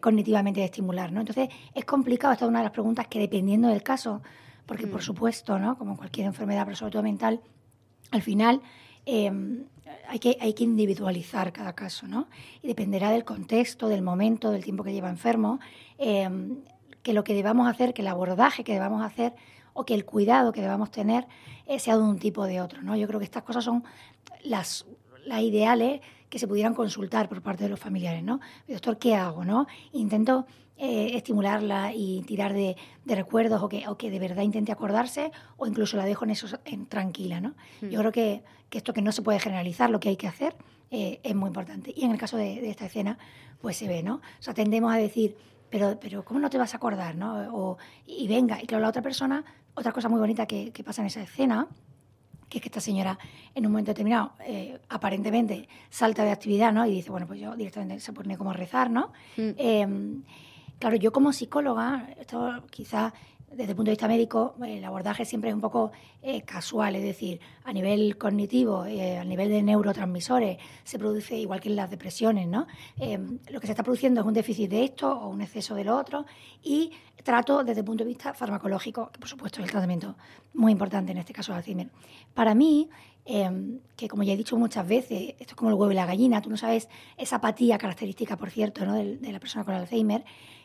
cognitivamente 0.00 0.60
de 0.60 0.66
estimular, 0.66 1.12
¿no? 1.12 1.20
Entonces 1.20 1.48
es 1.74 1.84
complicado, 1.84 2.32
esta 2.32 2.44
es 2.44 2.48
una 2.48 2.60
de 2.60 2.64
las 2.64 2.72
preguntas 2.72 3.06
que 3.06 3.18
dependiendo 3.18 3.68
del 3.68 3.82
caso, 3.82 4.22
porque 4.66 4.86
por 4.86 5.00
mm. 5.00 5.04
supuesto, 5.04 5.58
¿no? 5.58 5.78
Como 5.78 5.96
cualquier 5.96 6.26
enfermedad, 6.26 6.64
pero 6.64 6.76
sobre 6.76 6.92
todo 6.92 7.02
mental, 7.02 7.40
al 8.10 8.22
final 8.22 8.62
em, 9.06 9.64
hay, 10.08 10.18
que, 10.18 10.36
hay 10.40 10.54
que 10.54 10.64
individualizar 10.64 11.52
cada 11.52 11.74
caso, 11.74 12.06
¿no? 12.06 12.28
Y 12.62 12.68
dependerá 12.68 13.10
del 13.10 13.24
contexto, 13.24 13.88
del 13.88 14.02
momento, 14.02 14.50
del 14.50 14.64
tiempo 14.64 14.84
que 14.84 14.92
lleva 14.92 15.08
enfermo, 15.08 15.60
em, 15.98 16.58
que 17.02 17.12
lo 17.12 17.24
que 17.24 17.34
debamos 17.34 17.68
hacer, 17.68 17.94
que 17.94 18.02
el 18.02 18.08
abordaje 18.08 18.64
que 18.64 18.72
debamos 18.72 19.02
hacer 19.02 19.34
o 19.74 19.84
que 19.84 19.94
el 19.94 20.04
cuidado 20.04 20.52
que 20.52 20.60
debamos 20.60 20.90
tener 20.90 21.26
eh, 21.66 21.78
sea 21.78 21.96
de 21.96 22.02
un 22.02 22.18
tipo 22.18 22.42
o 22.42 22.46
de 22.46 22.60
otro. 22.60 22.82
¿no? 22.82 22.96
Yo 22.96 23.06
creo 23.06 23.18
que 23.18 23.24
estas 23.24 23.42
cosas 23.42 23.64
son 23.64 23.84
las, 24.44 24.86
las 25.24 25.40
ideales 25.40 26.00
que 26.28 26.38
se 26.38 26.48
pudieran 26.48 26.74
consultar 26.74 27.28
por 27.28 27.42
parte 27.42 27.64
de 27.64 27.70
los 27.70 27.80
familiares. 27.80 28.22
¿no? 28.22 28.40
Doctor, 28.66 28.98
¿qué 28.98 29.14
hago? 29.14 29.44
¿no? 29.44 29.66
Intento 29.92 30.46
eh, 30.78 31.16
estimularla 31.16 31.92
y 31.94 32.22
tirar 32.22 32.54
de, 32.54 32.76
recuerdos 33.04 33.62
o 33.62 33.68
que, 33.68 33.86
o 33.86 33.96
que, 33.96 34.10
de 34.10 34.18
verdad 34.18 34.42
intente 34.42 34.72
acordarse 34.72 35.30
o 35.56 35.66
incluso 35.66 35.96
la 35.96 36.04
dejo 36.04 36.24
en 36.24 36.30
eso 36.30 36.58
en, 36.64 36.86
tranquila. 36.86 37.40
¿no? 37.40 37.54
Mm. 37.82 37.88
Yo 37.88 37.98
creo 38.00 38.12
que, 38.12 38.42
que, 38.70 38.78
esto 38.78 38.92
que 38.92 39.02
no 39.02 39.12
se 39.12 39.22
puede 39.22 39.38
generalizar, 39.38 39.90
lo 39.90 40.00
que 40.00 40.08
hay 40.08 40.16
que 40.16 40.26
hacer, 40.26 40.56
eh, 40.90 41.20
es 41.22 41.34
muy 41.34 41.48
importante. 41.48 41.92
Y 41.94 42.04
en 42.04 42.10
el 42.10 42.18
caso 42.18 42.36
de, 42.36 42.60
de, 42.60 42.70
esta 42.70 42.86
escena, 42.86 43.18
pues 43.60 43.76
se 43.76 43.86
ve, 43.86 44.02
¿no? 44.02 44.16
O 44.16 44.42
sea, 44.42 44.54
tendemos 44.54 44.92
a 44.92 44.96
decir, 44.96 45.36
pero, 45.72 45.98
pero 45.98 46.22
¿cómo 46.22 46.38
no 46.38 46.50
te 46.50 46.58
vas 46.58 46.74
a 46.74 46.76
acordar? 46.76 47.16
¿no? 47.16 47.48
O, 47.56 47.78
y 48.06 48.28
venga, 48.28 48.62
y 48.62 48.66
claro, 48.66 48.82
la 48.82 48.90
otra 48.90 49.00
persona 49.00 49.42
otra 49.74 49.90
cosa 49.90 50.10
muy 50.10 50.20
bonita 50.20 50.46
que, 50.46 50.70
pasa 50.84 51.00
en 51.00 51.06
esa 51.06 51.22
escena, 51.22 51.66
que 52.48 52.58
es 52.58 52.62
que 52.62 52.68
esta 52.68 52.80
señora 52.80 53.18
en 53.54 53.64
un 53.64 53.72
momento 53.72 53.90
determinado 53.90 54.32
eh, 54.44 54.78
aparentemente 54.90 55.66
salta 55.88 56.24
de 56.24 56.30
actividad, 56.30 56.72
¿no? 56.74 56.84
Y 56.84 56.96
dice, 56.96 57.10
bueno, 57.10 57.26
pues 57.26 57.40
yo 57.40 57.56
directamente 57.56 57.98
se 58.00 58.12
pone 58.12 58.36
como 58.36 58.50
a 58.50 58.52
rezar, 58.52 58.90
¿no? 58.90 59.12
Mm. 59.38 59.50
Em, 59.56 60.22
claro, 60.78 60.96
yo 60.96 61.10
como 61.10 61.32
psicóloga, 61.32 62.10
esto 62.20 62.62
quizá 62.70 63.14
desde 63.54 63.70
el 63.70 63.76
punto 63.76 63.90
de 63.90 63.92
vista 63.92 64.08
médico, 64.08 64.54
el 64.64 64.84
abordaje 64.84 65.24
siempre 65.24 65.50
es 65.50 65.54
un 65.54 65.60
poco 65.60 65.92
eh, 66.22 66.42
casual, 66.42 66.96
es 66.96 67.02
decir, 67.02 67.40
a 67.64 67.72
nivel 67.72 68.16
cognitivo, 68.16 68.84
eh, 68.86 69.18
a 69.18 69.24
nivel 69.24 69.48
de 69.50 69.62
neurotransmisores, 69.62 70.58
se 70.84 70.98
produce 70.98 71.36
igual 71.36 71.60
que 71.60 71.68
en 71.68 71.76
las 71.76 71.90
depresiones, 71.90 72.48
¿no? 72.48 72.66
Eh, 72.98 73.18
lo 73.48 73.60
que 73.60 73.66
se 73.66 73.72
está 73.72 73.82
produciendo 73.82 74.20
es 74.20 74.26
un 74.26 74.32
déficit 74.32 74.70
de 74.70 74.84
esto 74.84 75.12
o 75.12 75.28
un 75.28 75.42
exceso 75.42 75.74
de 75.74 75.84
lo 75.84 75.96
otro 75.96 76.24
y 76.62 76.92
trato 77.22 77.62
desde 77.62 77.80
el 77.80 77.84
punto 77.84 78.04
de 78.04 78.08
vista 78.08 78.34
farmacológico, 78.34 79.10
que 79.12 79.18
por 79.18 79.28
supuesto 79.28 79.60
es 79.60 79.66
el 79.66 79.70
tratamiento 79.70 80.16
muy 80.54 80.72
importante 80.72 81.12
en 81.12 81.18
este 81.18 81.32
caso 81.32 81.52
de 81.52 81.58
Alzheimer. 81.58 81.88
Para 82.34 82.54
mí, 82.54 82.88
que 83.24 84.08
como 84.08 84.24
ya 84.24 84.32
he 84.32 84.36
dicho 84.36 84.56
muchas 84.56 84.86
veces, 84.88 85.34
esto 85.38 85.52
es 85.52 85.54
como 85.54 85.70
el 85.70 85.76
huevo 85.76 85.92
y 85.92 85.94
la 85.94 86.06
gallina, 86.06 86.42
tú 86.42 86.50
no 86.50 86.56
sabes 86.56 86.88
esa 87.16 87.36
apatía 87.36 87.78
característica, 87.78 88.36
por 88.36 88.50
cierto, 88.50 88.84
¿no? 88.84 88.94
de, 88.94 89.32
la 89.32 89.38
persona 89.38 89.64
con 89.64 89.74
Alzheimer, 89.74 90.24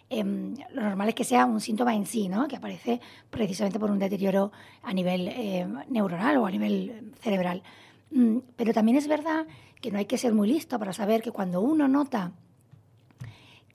em, 0.10 0.56
lo 0.74 0.82
normal 0.82 1.10
es 1.10 1.16
que 1.16 1.24
sea 1.24 1.46
un 1.46 1.60
síntoma 1.60 1.96
en 1.96 2.06
sí, 2.06 2.30
¿no? 2.30 2.48
que 2.48 2.56
aparece 2.56 3.02
precisamente 3.30 3.80
por 3.80 3.92
un 3.92 4.00
deterioro 4.00 4.52
a 4.84 4.94
nivel 4.94 5.28
em, 5.30 5.78
neuronal 5.90 6.38
o 6.38 6.46
a 6.46 6.52
nivel 6.52 7.14
cerebral. 7.20 7.64
Mm, 8.12 8.38
pero 8.56 8.74
también 8.74 8.98
es 8.98 9.08
verdad 9.08 9.46
que 9.82 9.92
no 9.92 9.98
hay 9.98 10.06
que 10.06 10.18
ser 10.18 10.34
muy 10.34 10.48
listo 10.48 10.80
para 10.80 10.94
saber 10.94 11.22
que 11.22 11.32
cuando 11.32 11.62
uno 11.62 11.88
nota 11.88 12.32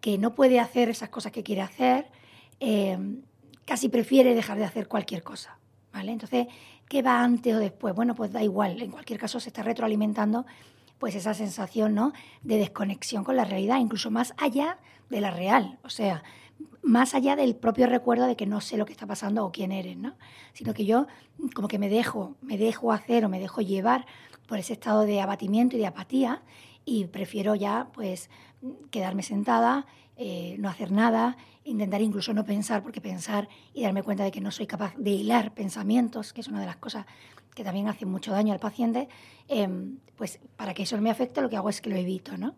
que 0.01 0.19
no 0.19 0.35
puede 0.35 0.59
hacer 0.59 0.89
esas 0.89 1.11
cosas 1.11 1.31
que 1.31 1.45
quiere 1.45 1.63
hacer, 1.63 2.07
casi 3.65 3.89
prefiere 3.89 4.35
dejar 4.35 4.59
de 4.59 4.65
hacer 4.65 4.89
cualquier 4.89 5.23
cosa. 5.23 5.59
¿vale? 5.93 6.11
Entonces, 6.11 6.49
¿Qué 6.93 7.01
va 7.01 7.25
antes 7.25 7.55
o 7.55 7.59
después? 7.59 7.95
Bueno, 7.95 8.15
pues 8.15 8.33
da 8.33 8.43
igual. 8.43 8.83
En 8.83 8.91
cualquier 8.91 9.19
caso 9.19 9.41
se 9.41 9.49
está 9.49 9.63
retroalimentando 9.63 10.45
pues 11.03 11.17
esa 11.17 11.35
sensación 11.35 11.97
¿no? 11.97 12.13
de 12.43 12.59
desconexión 12.59 13.25
con 13.25 13.35
la 13.35 13.45
realidad, 13.45 13.81
incluso 13.81 14.13
más 14.13 14.35
allá 14.37 14.79
de 15.11 15.21
la 15.21 15.33
real. 15.33 15.81
O 15.83 15.91
sea, 15.91 16.23
más 16.81 17.17
allá 17.17 17.35
del 17.35 17.57
propio 17.57 17.89
recuerdo 17.89 18.29
de 18.29 18.37
que 18.37 18.47
no 18.47 18.61
sé 18.61 18.77
lo 18.77 18.87
que 18.87 18.93
está 18.93 19.05
pasando 19.05 19.45
o 19.45 19.51
quién 19.51 19.73
eres, 19.73 19.97
¿no? 19.97 20.15
Sino 20.53 20.73
que 20.75 20.85
yo 20.85 21.09
como 21.57 21.67
que 21.67 21.81
me 21.81 21.89
dejo, 21.89 22.37
me 22.41 22.57
dejo 22.57 22.93
hacer 22.93 23.25
o 23.25 23.29
me 23.29 23.41
dejo 23.41 23.63
llevar 23.63 24.07
por 24.47 24.61
ese 24.61 24.75
estado 24.75 25.01
de 25.01 25.21
abatimiento 25.21 25.75
y 25.75 25.81
de 25.81 25.89
apatía 25.89 26.45
y 26.85 27.07
prefiero 27.07 27.57
ya 27.57 27.89
pues 27.93 28.31
quedarme 28.93 29.25
sentada, 29.25 29.87
eh, 30.17 30.55
no 30.61 30.69
hacer 30.69 30.93
nada, 30.93 31.37
intentar 31.65 32.01
incluso 32.01 32.33
no 32.33 32.45
pensar, 32.45 32.81
porque 32.81 33.01
pensar 33.01 33.49
y 33.75 33.83
darme 33.83 34.05
cuenta 34.05 34.23
de 34.23 34.31
que 34.31 34.41
no 34.41 34.53
soy 34.53 34.69
capaz 34.69 34.95
de 34.97 35.11
hilar 35.11 35.53
pensamientos, 35.53 36.33
que 36.33 36.43
es 36.43 36.47
una 36.47 36.61
de 36.61 36.67
las 36.67 36.77
cosas 36.77 37.07
que 37.55 37.65
también 37.65 37.89
hace 37.89 38.07
mucho 38.07 38.33
daño 38.33 38.53
al 38.53 38.59
paciente, 38.59 39.09
em, 39.49 39.99
pues 40.17 40.39
para 40.57 40.73
que 40.75 40.85
eso 40.85 40.97
no 40.97 41.03
me 41.03 41.11
afecte 41.11 41.43
lo 41.43 41.51
que 41.51 41.57
hago 41.57 41.69
es 41.69 41.81
que 41.81 41.91
lo 41.91 41.97
evito, 41.97 42.37
¿no? 42.37 42.55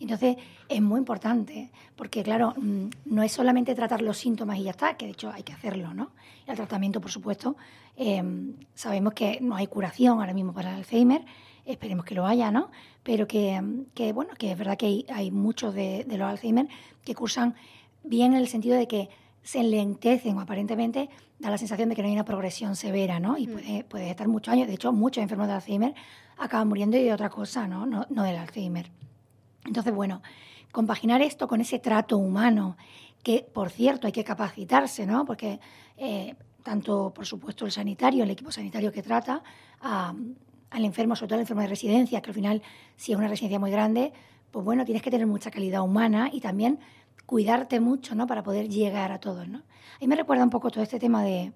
Entonces 0.00 0.36
es 0.68 0.80
muy 0.80 0.98
importante, 0.98 1.70
porque 1.96 2.22
claro, 2.22 2.54
mm, 2.56 2.88
no 3.06 3.22
es 3.22 3.32
solamente 3.32 3.74
tratar 3.74 4.00
los 4.02 4.18
síntomas 4.18 4.58
y 4.58 4.64
ya 4.64 4.70
está, 4.70 4.96
que 4.96 5.06
de 5.06 5.12
hecho 5.12 5.30
hay 5.30 5.42
que 5.42 5.52
hacerlo, 5.52 5.92
¿no? 5.92 6.12
El 6.46 6.56
tratamiento, 6.56 7.00
por 7.00 7.10
supuesto, 7.10 7.56
em, 7.96 8.54
sabemos 8.74 9.12
que 9.12 9.38
no 9.40 9.56
hay 9.56 9.66
curación 9.66 10.20
ahora 10.20 10.32
mismo 10.32 10.52
para 10.52 10.70
el 10.70 10.76
Alzheimer, 10.76 11.24
esperemos 11.66 12.04
que 12.04 12.14
lo 12.14 12.26
haya, 12.26 12.50
¿no? 12.50 12.70
Pero 13.02 13.26
que, 13.26 13.60
bueno, 14.14 14.30
que 14.38 14.52
es 14.52 14.58
verdad 14.58 14.76
que 14.76 15.04
hay, 15.08 15.30
muchos 15.30 15.74
de, 15.74 16.04
los 16.08 16.20
Alzheimer 16.22 16.68
que 17.04 17.14
cursan 17.14 17.54
bien 18.04 18.32
en 18.32 18.38
el 18.38 18.48
sentido 18.48 18.76
de 18.76 18.88
que 18.88 19.08
se 19.48 19.60
enlentecen 19.60 20.36
o 20.36 20.42
aparentemente 20.42 21.08
da 21.38 21.48
la 21.48 21.56
sensación 21.56 21.88
de 21.88 21.96
que 21.96 22.02
no 22.02 22.08
hay 22.08 22.12
una 22.12 22.26
progresión 22.26 22.76
severa, 22.76 23.18
¿no? 23.18 23.38
Y 23.38 23.46
mm. 23.46 23.50
puede, 23.50 23.84
puede 23.84 24.10
estar 24.10 24.28
muchos 24.28 24.52
años. 24.52 24.68
De 24.68 24.74
hecho, 24.74 24.92
muchos 24.92 25.22
enfermos 25.22 25.46
de 25.46 25.54
Alzheimer 25.54 25.94
acaban 26.36 26.68
muriendo 26.68 26.98
y 26.98 27.04
de 27.04 27.14
otra 27.14 27.30
cosa, 27.30 27.66
¿no? 27.66 27.86
No, 27.86 28.04
no 28.10 28.24
del 28.24 28.36
Alzheimer. 28.36 28.90
Entonces, 29.64 29.94
bueno, 29.94 30.20
compaginar 30.70 31.22
esto 31.22 31.48
con 31.48 31.62
ese 31.62 31.78
trato 31.78 32.18
humano, 32.18 32.76
que 33.22 33.40
por 33.40 33.70
cierto 33.70 34.06
hay 34.06 34.12
que 34.12 34.22
capacitarse, 34.22 35.06
¿no? 35.06 35.24
Porque 35.24 35.60
eh, 35.96 36.34
tanto, 36.62 37.14
por 37.14 37.24
supuesto, 37.24 37.64
el 37.64 37.72
sanitario, 37.72 38.24
el 38.24 38.30
equipo 38.30 38.52
sanitario 38.52 38.92
que 38.92 39.02
trata, 39.02 39.42
a, 39.80 40.12
al 40.68 40.84
enfermo, 40.84 41.16
sobre 41.16 41.28
todo 41.28 41.36
al 41.36 41.44
enfermo 41.44 41.62
de 41.62 41.68
residencia, 41.68 42.20
que 42.20 42.28
al 42.28 42.34
final, 42.34 42.62
si 42.96 43.12
es 43.12 43.18
una 43.18 43.28
residencia 43.28 43.58
muy 43.58 43.70
grande, 43.70 44.12
pues 44.50 44.62
bueno, 44.62 44.84
tienes 44.84 45.02
que 45.02 45.10
tener 45.10 45.26
mucha 45.26 45.50
calidad 45.50 45.80
humana 45.80 46.28
y 46.30 46.40
también 46.40 46.80
cuidarte 47.28 47.78
mucho, 47.78 48.14
¿no? 48.14 48.26
Para 48.26 48.42
poder 48.42 48.70
llegar 48.70 49.12
a 49.12 49.20
todos, 49.20 49.46
¿no? 49.46 49.58
A 49.58 50.00
mí 50.00 50.06
me 50.08 50.16
recuerda 50.16 50.42
un 50.42 50.48
poco 50.48 50.70
todo 50.70 50.82
este 50.82 50.98
tema 50.98 51.22
de, 51.22 51.52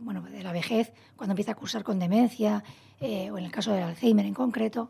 bueno, 0.00 0.22
de 0.22 0.40
la 0.40 0.52
vejez, 0.52 0.92
cuando 1.16 1.32
empieza 1.32 1.50
a 1.50 1.54
cursar 1.56 1.82
con 1.82 1.98
demencia, 1.98 2.62
eh, 3.00 3.28
o 3.32 3.38
en 3.38 3.44
el 3.44 3.50
caso 3.50 3.72
del 3.72 3.82
Alzheimer 3.82 4.24
en 4.24 4.34
concreto, 4.34 4.88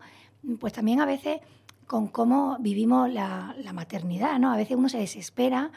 pues 0.60 0.74
también 0.74 1.00
a 1.00 1.06
veces 1.06 1.40
con 1.86 2.08
cómo 2.08 2.58
vivimos 2.60 3.10
la, 3.10 3.54
maternidad, 3.72 4.38
¿no? 4.38 4.52
A 4.52 4.58
veces 4.58 4.76
uno 4.76 4.90
se 4.90 4.98
desespera 4.98 5.72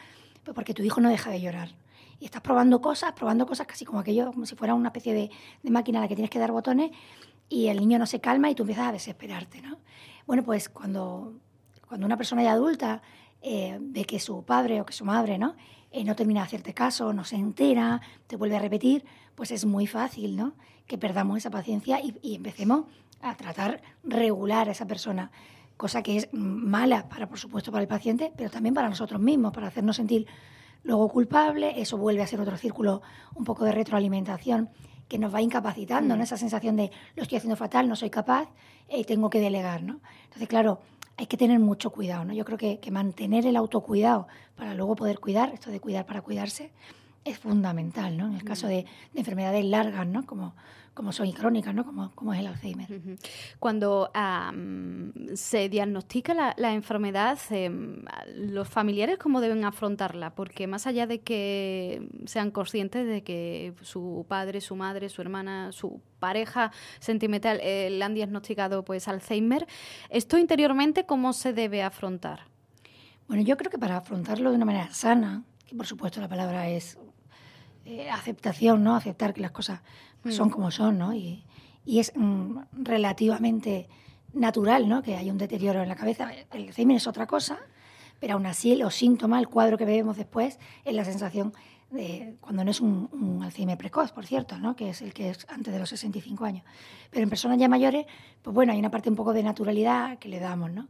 porque 0.53 0.74
tu 0.74 0.84
hijo 0.84 1.00
no 1.00 1.08
deja 1.08 1.32
de 1.32 1.39
llorar. 1.39 1.70
Y 2.20 2.25
estás 2.25 2.41
probando 2.41 2.82
cosas, 2.82 3.13
probando 3.13 3.48
cosas 3.48 3.65
casi 3.65 3.86
como 3.86 4.01
aquello, 4.01 4.34
como 4.34 4.46
si 4.46 4.56
fuera 4.56 4.74
una 4.74 4.89
especie 4.89 5.13
de, 5.13 5.32
de 5.63 5.72
máquina 5.72 6.00
a 6.00 6.01
la 6.01 6.08
que 6.10 6.15
tienes 6.15 6.30
que 6.30 6.39
dar 6.39 6.51
botones 6.51 6.91
y 7.48 7.68
el 7.68 7.80
niño 7.80 7.98
no 7.98 8.06
se 8.06 8.20
calma 8.20 8.50
y 8.50 8.56
tú 8.56 8.63
empiezas 8.63 8.89
a 8.89 8.91
desesperarte, 8.91 9.62
¿no? 9.62 9.77
Bueno, 10.27 10.44
pues 10.44 10.68
cuando, 10.68 11.34
cuando 11.88 12.06
una 12.06 12.18
persona 12.18 12.44
ya 12.44 12.51
adulta 12.51 13.01
eh, 13.41 13.77
ve 13.79 14.05
que 14.05 14.19
su 14.19 14.43
padre 14.43 14.81
o 14.81 14.86
que 14.86 14.93
su 14.93 15.05
madre, 15.05 15.38
¿no? 15.38 15.55
Eh, 15.91 16.03
no 16.03 16.15
termina 16.15 16.41
de 16.41 16.45
hacerte 16.45 16.74
caso, 16.74 17.12
no 17.13 17.24
se 17.24 17.36
entera, 17.36 18.01
te 18.27 18.36
vuelve 18.36 18.55
a 18.55 18.60
repetir, 18.60 19.03
pues 19.36 19.51
es 19.51 19.65
muy 19.65 19.88
fácil, 19.88 20.36
¿no? 20.36 20.53
Que 20.88 20.98
perdamos 20.98 21.38
esa 21.38 21.50
paciencia 21.50 22.00
y, 22.00 22.17
y 22.21 22.36
empecemos 22.36 22.86
a 23.21 23.36
tratar 23.36 23.81
regular 24.03 24.69
a 24.69 24.71
esa 24.71 24.86
persona, 24.86 25.31
cosa 25.77 26.01
que 26.01 26.17
es 26.17 26.29
mala 26.31 27.10
para, 27.10 27.27
por 27.27 27.39
supuesto, 27.39 27.71
para 27.71 27.81
el 27.81 27.88
paciente, 27.88 28.31
pero 28.36 28.50
también 28.50 28.74
para 28.74 28.89
nosotros 28.89 29.19
mismos, 29.19 29.53
para 29.53 29.67
hacernos 29.67 29.95
sentir 29.95 30.27
luego 30.83 31.10
culpables, 31.10 31.74
eso 31.77 31.98
vuelve 31.98 32.24
a 32.24 32.27
ser 32.27 32.41
otro 32.41 32.57
círculo 32.57 33.01
un 33.36 33.43
poco 33.43 33.65
de 33.65 33.71
retroalimentación 33.71 34.69
que 35.07 35.17
nos 35.17 35.33
va 35.33 35.41
incapacitando, 35.41 36.15
¿no? 36.15 36.21
Mm. 36.21 36.24
Esa 36.24 36.38
sensación 36.38 36.77
de 36.77 36.89
lo 37.15 37.24
estoy 37.24 37.38
haciendo 37.38 37.57
fatal, 37.57 37.89
no 37.89 37.95
soy 37.95 38.10
capaz, 38.10 38.50
y 38.89 39.01
eh, 39.01 39.03
tengo 39.03 39.29
que 39.29 39.39
delegar, 39.39 39.83
¿no? 39.83 40.00
Entonces, 40.24 40.48
claro, 40.48 40.79
hay 41.21 41.27
que 41.27 41.37
tener 41.37 41.59
mucho 41.59 41.91
cuidado, 41.91 42.25
¿no? 42.25 42.33
Yo 42.33 42.43
creo 42.43 42.57
que, 42.57 42.79
que 42.79 42.89
mantener 42.89 43.45
el 43.45 43.55
autocuidado 43.55 44.27
para 44.55 44.73
luego 44.73 44.95
poder 44.95 45.19
cuidar, 45.19 45.53
esto 45.53 45.69
de 45.69 45.79
cuidar 45.79 46.03
para 46.07 46.23
cuidarse, 46.23 46.71
es 47.23 47.39
fundamental, 47.39 48.17
¿no? 48.17 48.27
En 48.27 48.33
el 48.33 48.43
caso 48.43 48.67
de, 48.67 48.85
de 49.13 49.19
enfermedades 49.19 49.65
largas, 49.65 50.07
¿no? 50.07 50.25
Como, 50.25 50.55
como 50.93 51.13
son 51.13 51.31
crónicas, 51.31 51.73
¿no? 51.73 51.85
Como, 51.85 52.11
como 52.15 52.33
es 52.33 52.39
el 52.41 52.47
Alzheimer. 52.47 52.87
Cuando 53.59 54.11
se 55.35 55.69
diagnostica 55.69 56.53
la, 56.57 56.73
enfermedad, 56.73 57.37
los 58.35 58.67
familiares 58.67 59.17
cómo 59.17 59.39
deben 59.39 59.63
afrontarla, 59.63 60.35
porque 60.35 60.67
más 60.67 60.87
allá 60.87 61.07
de 61.07 61.21
que 61.21 62.09
sean 62.25 62.51
conscientes 62.51 63.07
de 63.07 63.23
que 63.23 63.73
su 63.81 64.25
padre, 64.27 64.59
su 64.59 64.75
madre, 64.75 65.07
su 65.09 65.21
hermana, 65.21 65.71
su 65.71 66.01
pareja 66.19 66.71
sentimental 66.99 67.59
eh, 67.61 67.89
le 67.89 68.03
han 68.03 68.13
diagnosticado 68.13 68.83
pues 68.83 69.07
Alzheimer, 69.07 69.67
esto 70.09 70.37
interiormente 70.37 71.05
cómo 71.05 71.33
se 71.33 71.53
debe 71.53 71.83
afrontar. 71.83 72.41
Bueno, 73.27 73.43
yo 73.43 73.55
creo 73.55 73.71
que 73.71 73.79
para 73.79 73.97
afrontarlo 73.97 74.49
de 74.49 74.57
una 74.57 74.65
manera 74.65 74.93
sana, 74.93 75.43
que 75.65 75.73
por 75.73 75.87
supuesto 75.87 76.19
la 76.19 76.27
palabra 76.27 76.67
es 76.67 76.97
eh, 77.85 78.09
aceptación, 78.09 78.83
¿no? 78.83 78.95
Aceptar 78.95 79.33
que 79.33 79.41
las 79.41 79.51
cosas 79.51 79.81
son 80.29 80.50
mm. 80.50 80.51
como 80.51 80.71
son, 80.71 80.97
¿no? 80.97 81.13
Y, 81.13 81.43
y 81.85 82.00
es 82.00 82.13
mm, 82.15 82.57
relativamente 82.73 83.88
natural, 84.33 84.88
¿no? 84.88 85.01
Que 85.01 85.15
haya 85.15 85.31
un 85.31 85.38
deterioro 85.38 85.81
en 85.81 85.89
la 85.89 85.95
cabeza. 85.95 86.31
El 86.51 86.67
Alzheimer 86.67 86.97
es 86.97 87.07
otra 87.07 87.27
cosa, 87.27 87.59
pero 88.19 88.33
aún 88.33 88.45
así 88.45 88.75
los 88.75 88.95
síntomas, 88.95 89.39
el 89.39 89.47
cuadro 89.47 89.77
que 89.77 89.85
vemos 89.85 90.17
después, 90.17 90.59
es 90.85 90.93
la 90.93 91.05
sensación 91.05 91.53
de 91.89 92.38
cuando 92.39 92.63
no 92.63 92.71
es 92.71 92.79
un, 92.79 93.09
un, 93.11 93.43
Alzheimer 93.43 93.77
precoz, 93.77 94.13
por 94.13 94.25
cierto, 94.25 94.57
¿no? 94.57 94.75
que 94.75 94.89
es 94.91 95.01
el 95.01 95.13
que 95.13 95.29
es 95.29 95.45
antes 95.50 95.73
de 95.73 95.79
los 95.79 95.89
65 95.89 96.45
años. 96.45 96.63
Pero 97.09 97.23
en 97.23 97.29
personas 97.29 97.57
ya 97.57 97.67
mayores, 97.67 98.05
pues 98.41 98.53
bueno, 98.53 98.71
hay 98.71 98.79
una 98.79 98.91
parte 98.91 99.09
un 99.09 99.15
poco 99.15 99.33
de 99.33 99.43
naturalidad 99.43 100.17
que 100.17 100.29
le 100.29 100.39
damos, 100.39 100.71
¿no? 100.71 100.88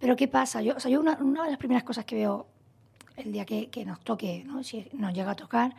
Pero 0.00 0.16
¿qué 0.16 0.26
pasa? 0.26 0.62
Yo, 0.62 0.74
o 0.74 0.80
sea, 0.80 0.90
yo 0.90 0.98
una, 0.98 1.18
una 1.20 1.44
de 1.44 1.50
las 1.50 1.58
primeras 1.58 1.84
cosas 1.84 2.04
que 2.04 2.16
veo 2.16 2.48
el 3.16 3.32
día 3.32 3.44
que, 3.44 3.68
que 3.68 3.84
nos 3.84 4.00
toque, 4.00 4.42
¿no? 4.44 4.64
si 4.64 4.88
nos 4.94 5.12
llega 5.12 5.32
a 5.32 5.36
tocar, 5.36 5.74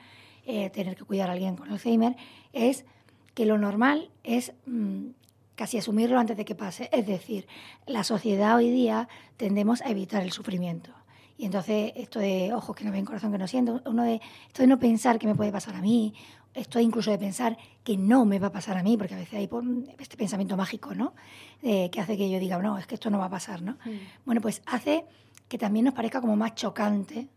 eh, 0.46 0.70
tener 0.70 0.96
que 0.96 1.04
cuidar 1.04 1.30
a 1.30 1.34
alguien 1.34 1.56
con 1.56 1.70
Alzheimer, 1.70 2.16
es 2.54 2.86
que 3.34 3.46
lo 3.46 3.58
normal 3.58 4.10
es 4.24 4.54
mm, 4.66 5.10
casi 5.56 5.78
asumirlo 5.78 6.20
antes 6.20 6.38
de 6.38 6.46
que 6.46 6.56
pase. 6.56 6.90
Es 6.92 7.06
decir, 7.08 7.48
la 7.86 8.04
sociedad 8.04 8.56
hoy 8.56 8.70
día 8.70 9.08
tendemos 9.38 9.82
a 9.82 9.90
evitar 9.90 10.24
el 10.24 10.32
sufrimiento. 10.32 10.92
Y 11.38 11.46
entonces 11.46 11.94
esto 11.96 12.20
de 12.20 12.54
ojos 12.54 12.76
que 12.76 12.84
no 12.84 12.92
ven, 12.92 13.06
corazón 13.06 13.32
que 13.32 13.38
no 13.38 13.48
siento, 13.48 13.82
uno 13.86 14.04
de, 14.04 14.22
esto 14.48 14.62
de 14.62 14.68
no 14.68 14.78
pensar 14.78 15.18
que 15.18 15.26
me 15.26 15.36
puede 15.36 15.52
pasar 15.52 15.76
a 15.76 15.82
mí, 15.82 16.14
esto 16.54 16.80
incluso 16.80 17.10
de 17.10 17.18
pensar 17.18 17.58
que 17.84 17.98
no 17.98 18.26
me 18.26 18.38
va 18.38 18.48
a 18.48 18.52
pasar 18.52 18.78
a 18.78 18.84
mí, 18.84 18.98
porque 18.98 19.16
a 19.16 19.18
veces 19.18 19.34
hay 19.34 19.50
este 19.98 20.18
pensamiento 20.18 20.56
mágico, 20.58 20.94
¿no? 20.94 21.14
que 21.62 22.00
hace 22.00 22.18
que 22.18 22.30
yo 22.30 22.40
diga, 22.40 22.60
no, 22.60 22.78
es 22.78 22.86
que 22.86 22.96
esto 22.96 23.10
no 23.10 23.18
va 23.18 23.26
a 23.26 23.30
pasar, 23.30 23.62
¿no? 23.62 23.74
Mm. 23.86 24.26
Bueno, 24.26 24.42
pues 24.42 24.62
hace 24.66 25.06
que 25.52 25.58
también 25.58 25.84
nos 25.84 25.94
parezca 25.94 26.22
como 26.22 26.36
más 26.38 26.56
chocante 26.56 27.28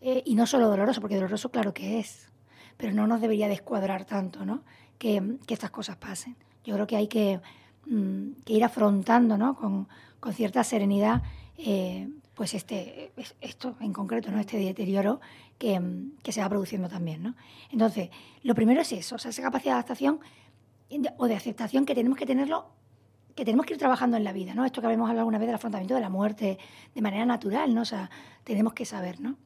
eh, 0.00 0.22
y 0.24 0.36
no 0.36 0.46
solo 0.46 0.68
doloroso, 0.68 1.00
porque 1.00 1.16
doloroso 1.16 1.50
claro 1.50 1.74
que 1.74 1.98
es, 1.98 2.28
pero 2.76 2.92
no 2.92 3.06
nos 3.06 3.20
debería 3.20 3.48
descuadrar 3.48 4.04
tanto, 4.04 4.44
¿no? 4.44 4.62
Que, 4.98 5.38
que 5.46 5.54
estas 5.54 5.70
cosas 5.70 5.96
pasen. 5.96 6.36
Yo 6.64 6.74
creo 6.74 6.86
que 6.86 6.96
hay 6.96 7.08
que, 7.08 7.40
mm, 7.86 8.42
que 8.44 8.52
ir 8.54 8.64
afrontando, 8.64 9.38
¿no? 9.38 9.56
Con, 9.56 9.88
con 10.20 10.32
cierta 10.32 10.64
serenidad, 10.64 11.22
eh, 11.58 12.08
pues 12.34 12.54
este, 12.54 13.12
esto 13.40 13.76
en 13.80 13.92
concreto, 13.92 14.30
¿no? 14.30 14.40
Este 14.40 14.58
deterioro 14.58 15.20
que, 15.58 15.80
que, 16.22 16.32
se 16.32 16.40
va 16.40 16.48
produciendo 16.48 16.88
también, 16.88 17.22
¿no? 17.22 17.34
Entonces, 17.70 18.10
lo 18.42 18.54
primero 18.54 18.80
es 18.80 18.92
eso, 18.92 19.14
o 19.14 19.18
sea, 19.18 19.30
esa 19.30 19.42
capacidad 19.42 19.72
de 19.72 19.78
adaptación 19.78 20.20
o 21.16 21.26
de 21.26 21.34
aceptación 21.34 21.86
que 21.86 21.94
tenemos 21.94 22.18
que 22.18 22.26
tenerlo 22.26 22.76
que 23.36 23.44
tenemos 23.44 23.66
que 23.66 23.74
ir 23.74 23.78
trabajando 23.78 24.16
en 24.16 24.24
la 24.24 24.32
vida, 24.32 24.54
¿no? 24.54 24.64
Esto 24.64 24.80
que 24.80 24.86
habíamos 24.86 25.10
hablado 25.10 25.20
alguna 25.20 25.38
vez 25.38 25.46
del 25.46 25.56
afrontamiento 25.56 25.94
de 25.94 26.00
la 26.00 26.08
muerte 26.08 26.58
de 26.94 27.02
manera 27.02 27.26
natural, 27.26 27.74
¿no? 27.74 27.82
O 27.82 27.84
sea, 27.84 28.10
tenemos 28.44 28.72
que 28.72 28.86
saber, 28.86 29.20
¿no? 29.20 29.36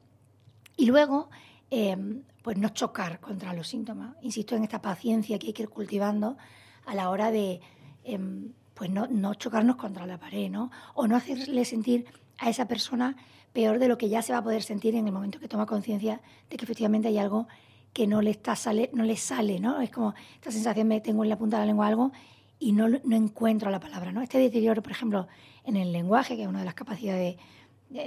Y 0.77 0.85
luego, 0.85 1.29
eh, 1.71 1.97
pues 2.43 2.57
no 2.57 2.69
chocar 2.69 3.19
contra 3.19 3.53
los 3.53 3.67
síntomas. 3.67 4.15
Insisto 4.21 4.55
en 4.55 4.63
esta 4.63 4.81
paciencia 4.81 5.39
que 5.39 5.47
hay 5.47 5.53
que 5.53 5.63
ir 5.63 5.69
cultivando 5.69 6.37
a 6.85 6.93
la 6.93 7.09
hora 7.09 7.31
de 7.31 7.61
em, 8.03 8.53
pues 8.73 8.89
no, 8.89 9.07
no 9.07 9.33
chocarnos 9.35 9.77
contra 9.77 10.05
la 10.05 10.19
pared, 10.19 10.49
¿no? 10.49 10.69
O 10.93 11.07
no 11.07 11.15
hacerle 11.15 11.65
sentir 11.65 12.05
a 12.37 12.49
esa 12.49 12.67
persona 12.67 13.15
peor 13.53 13.79
de 13.79 13.87
lo 13.87 13.97
que 13.97 14.09
ya 14.09 14.21
se 14.21 14.33
va 14.33 14.39
a 14.39 14.43
poder 14.43 14.63
sentir 14.63 14.95
en 14.95 15.07
el 15.07 15.13
momento 15.13 15.39
que 15.39 15.47
toma 15.47 15.65
conciencia 15.65 16.21
de 16.49 16.57
que 16.57 16.65
efectivamente 16.65 17.07
hay 17.07 17.17
algo 17.17 17.47
que 17.93 18.07
no 18.07 18.21
le 18.21 18.31
está 18.31 18.55
sale, 18.55 18.89
no 18.93 19.03
le 19.03 19.17
sale, 19.17 19.59
¿no? 19.59 19.81
Es 19.81 19.91
como 19.91 20.13
esta 20.35 20.51
sensación 20.51 20.87
me 20.87 21.01
tengo 21.01 21.23
en 21.23 21.29
la 21.29 21.37
punta 21.37 21.57
de 21.57 21.63
la 21.63 21.67
lengua 21.67 21.87
algo 21.87 22.11
y 22.59 22.71
no, 22.71 22.87
no 22.87 23.15
encuentro 23.15 23.69
la 23.69 23.79
palabra, 23.79 24.11
¿no? 24.11 24.21
Este 24.21 24.39
deterioro, 24.39 24.81
por 24.81 24.91
ejemplo, 24.91 25.27
en 25.63 25.75
el 25.75 25.91
lenguaje, 25.91 26.35
que 26.35 26.43
es 26.43 26.47
una 26.47 26.59
de 26.59 26.65
las 26.65 26.73
capacidades 26.73 27.37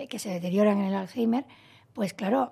que 0.08 0.18
se 0.18 0.30
deterioran 0.30 0.78
en 0.78 0.84
el 0.86 0.94
Alzheimer, 0.94 1.44
pues 1.92 2.14
claro, 2.14 2.50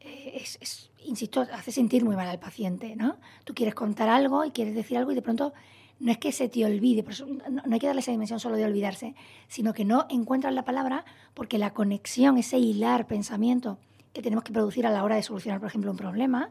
es, 0.00 0.90
insisto, 1.04 1.46
hace 1.52 1.72
sentir 1.72 2.04
muy 2.04 2.16
mal 2.16 2.28
al 2.28 2.38
paciente, 2.38 2.96
¿no? 2.96 3.16
Tú 3.44 3.54
quieres 3.54 3.74
contar 3.74 4.08
algo 4.08 4.44
y 4.44 4.50
quieres 4.50 4.74
decir 4.74 4.96
algo 4.96 5.12
y 5.12 5.14
de 5.14 5.22
pronto 5.22 5.52
no 5.98 6.10
es 6.10 6.18
que 6.18 6.32
se 6.32 6.48
te 6.48 6.64
olvide, 6.64 7.04
no, 7.50 7.62
hay 7.70 7.78
que 7.78 7.86
darle 7.86 8.00
esa 8.00 8.10
dimensión 8.10 8.40
solo 8.40 8.56
de 8.56 8.64
olvidarse, 8.64 9.14
sino 9.48 9.74
que 9.74 9.84
no 9.84 10.06
encuentras 10.08 10.54
la 10.54 10.64
palabra 10.64 11.04
porque 11.34 11.58
la 11.58 11.74
conexión, 11.74 12.38
ese 12.38 12.58
hilar 12.58 13.06
pensamiento 13.06 13.78
que 14.14 14.22
tenemos 14.22 14.42
que 14.42 14.52
producir 14.52 14.86
a 14.86 14.90
la 14.90 15.04
hora 15.04 15.16
de 15.16 15.22
solucionar, 15.22 15.60
por 15.60 15.68
ejemplo, 15.68 15.90
un 15.90 15.98
problema, 15.98 16.50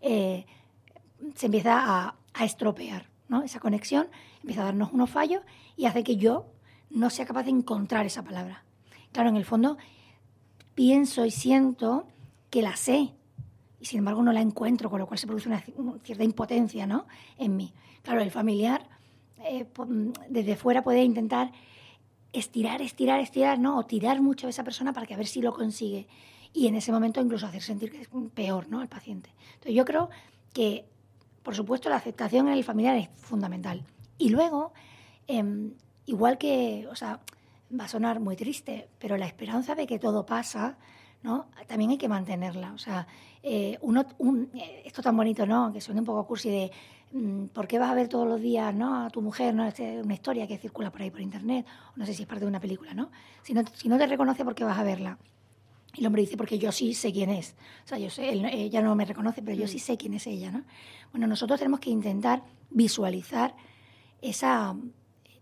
eh, 0.00 0.46
se 1.34 1.46
empieza 1.46 1.78
a, 1.78 2.16
a 2.32 2.44
estropear, 2.44 3.10
¿no? 3.28 3.42
Esa 3.42 3.60
conexión 3.60 4.08
empieza 4.40 4.62
a 4.62 4.66
darnos 4.66 4.92
unos 4.92 5.10
fallos 5.10 5.42
y 5.76 5.84
hace 5.84 6.02
que 6.02 6.16
yo 6.16 6.46
no 6.88 7.10
sea 7.10 7.26
capaz 7.26 7.44
de 7.44 7.50
encontrar 7.50 8.06
esa 8.06 8.22
palabra. 8.22 8.64
Claro, 9.12 9.28
en 9.28 9.36
el 9.36 9.44
fondo 9.44 9.76
pienso 10.74 11.26
y 11.26 11.30
siento 11.30 12.06
que 12.56 12.62
la 12.62 12.74
sé 12.74 13.12
y 13.78 13.84
sin 13.84 13.98
embargo 13.98 14.22
no 14.22 14.32
la 14.32 14.40
encuentro, 14.40 14.88
con 14.88 14.98
lo 14.98 15.06
cual 15.06 15.18
se 15.18 15.26
produce 15.26 15.46
una 15.46 15.62
cierta 16.02 16.24
impotencia 16.24 16.86
¿no? 16.86 17.06
en 17.36 17.54
mí. 17.54 17.74
Claro, 18.00 18.22
el 18.22 18.30
familiar 18.30 18.88
eh, 19.44 19.66
desde 20.30 20.56
fuera 20.56 20.82
puede 20.82 21.04
intentar 21.04 21.52
estirar, 22.32 22.80
estirar, 22.80 23.20
estirar, 23.20 23.58
¿no? 23.58 23.76
O 23.76 23.84
tirar 23.84 24.22
mucho 24.22 24.46
a 24.46 24.50
esa 24.50 24.64
persona 24.64 24.94
para 24.94 25.04
que 25.04 25.12
a 25.12 25.18
ver 25.18 25.26
si 25.26 25.42
lo 25.42 25.52
consigue. 25.52 26.08
Y 26.54 26.66
en 26.66 26.76
ese 26.76 26.92
momento 26.92 27.20
incluso 27.20 27.44
hacer 27.44 27.60
sentir 27.60 27.90
que 27.90 28.00
es 28.00 28.08
peor, 28.32 28.70
¿no? 28.70 28.80
Al 28.80 28.88
paciente. 28.88 29.28
Entonces 29.48 29.74
yo 29.74 29.84
creo 29.84 30.08
que, 30.54 30.86
por 31.42 31.54
supuesto, 31.54 31.90
la 31.90 31.96
aceptación 31.96 32.48
en 32.48 32.54
el 32.54 32.64
familiar 32.64 32.96
es 32.96 33.10
fundamental. 33.16 33.84
Y 34.16 34.30
luego, 34.30 34.72
em, 35.26 35.74
igual 36.06 36.38
que, 36.38 36.88
o 36.90 36.96
sea, 36.96 37.20
va 37.78 37.84
a 37.84 37.88
sonar 37.88 38.18
muy 38.18 38.34
triste, 38.34 38.88
pero 38.98 39.18
la 39.18 39.26
esperanza 39.26 39.74
de 39.74 39.86
que 39.86 39.98
todo 39.98 40.24
pasa, 40.24 40.78
¿no? 41.26 41.46
También 41.66 41.90
hay 41.90 41.98
que 41.98 42.08
mantenerla. 42.08 42.72
O 42.72 42.78
sea, 42.78 43.04
eh, 43.42 43.76
uno, 43.80 44.06
eh, 44.54 44.82
esto 44.84 45.02
tan 45.02 45.16
bonito, 45.16 45.44
¿no? 45.44 45.72
Que 45.72 45.80
suena 45.80 46.00
un 46.00 46.06
poco 46.06 46.24
cursi 46.24 46.48
de 46.50 46.70
mm, 47.10 47.46
¿por 47.46 47.66
qué 47.66 47.80
vas 47.80 47.90
a 47.90 47.94
ver 47.94 48.06
todos 48.06 48.28
los 48.28 48.40
días 48.40 48.72
¿no? 48.72 49.04
a 49.04 49.10
tu 49.10 49.20
mujer? 49.22 49.52
¿no? 49.52 49.66
Es 49.66 49.74
una 49.80 50.14
historia 50.14 50.46
que 50.46 50.56
circula 50.56 50.92
por 50.92 51.02
ahí 51.02 51.10
por 51.10 51.20
internet, 51.20 51.66
no 51.96 52.06
sé 52.06 52.14
si 52.14 52.22
es 52.22 52.28
parte 52.28 52.44
de 52.44 52.48
una 52.48 52.60
película, 52.60 52.94
¿no? 52.94 53.10
Si 53.42 53.54
no, 53.54 53.64
si 53.74 53.88
no 53.88 53.98
te 53.98 54.06
reconoce, 54.06 54.44
¿por 54.44 54.54
qué 54.54 54.62
vas 54.62 54.78
a 54.78 54.84
verla? 54.84 55.18
Y 55.94 56.00
el 56.00 56.06
hombre 56.06 56.22
dice, 56.22 56.36
porque 56.36 56.58
yo 56.60 56.70
sí 56.70 56.94
sé 56.94 57.12
quién 57.12 57.30
es. 57.30 57.56
O 57.84 57.88
sea, 57.88 57.98
yo 57.98 58.08
sé, 58.08 58.30
ella 58.30 58.80
no 58.80 58.94
me 58.94 59.04
reconoce, 59.04 59.42
pero 59.42 59.56
yo 59.56 59.66
sí 59.66 59.78
mm. 59.78 59.80
sé 59.80 59.96
quién 59.96 60.14
es 60.14 60.28
ella, 60.28 60.52
¿no? 60.52 60.62
Bueno, 61.10 61.26
nosotros 61.26 61.58
tenemos 61.58 61.80
que 61.80 61.90
intentar 61.90 62.44
visualizar 62.70 63.56
esa, 64.22 64.76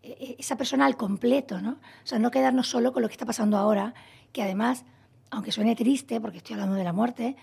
e, 0.02 0.08
e, 0.08 0.36
esa 0.38 0.56
persona 0.56 0.86
al 0.86 0.96
completo, 0.96 1.60
¿no? 1.60 1.72
O 1.72 2.06
sea, 2.06 2.18
no 2.18 2.30
quedarnos 2.30 2.68
solo 2.68 2.94
con 2.94 3.02
lo 3.02 3.08
que 3.08 3.14
está 3.14 3.26
pasando 3.26 3.58
ahora, 3.58 3.92
que 4.32 4.42
además 4.42 4.86
aunque 5.30 5.52
suene 5.52 5.74
triste, 5.76 6.20
porque 6.20 6.38
estoy 6.38 6.54
hablando 6.54 6.76
de 6.76 6.84
la 6.84 6.92
muerte, 6.92 7.36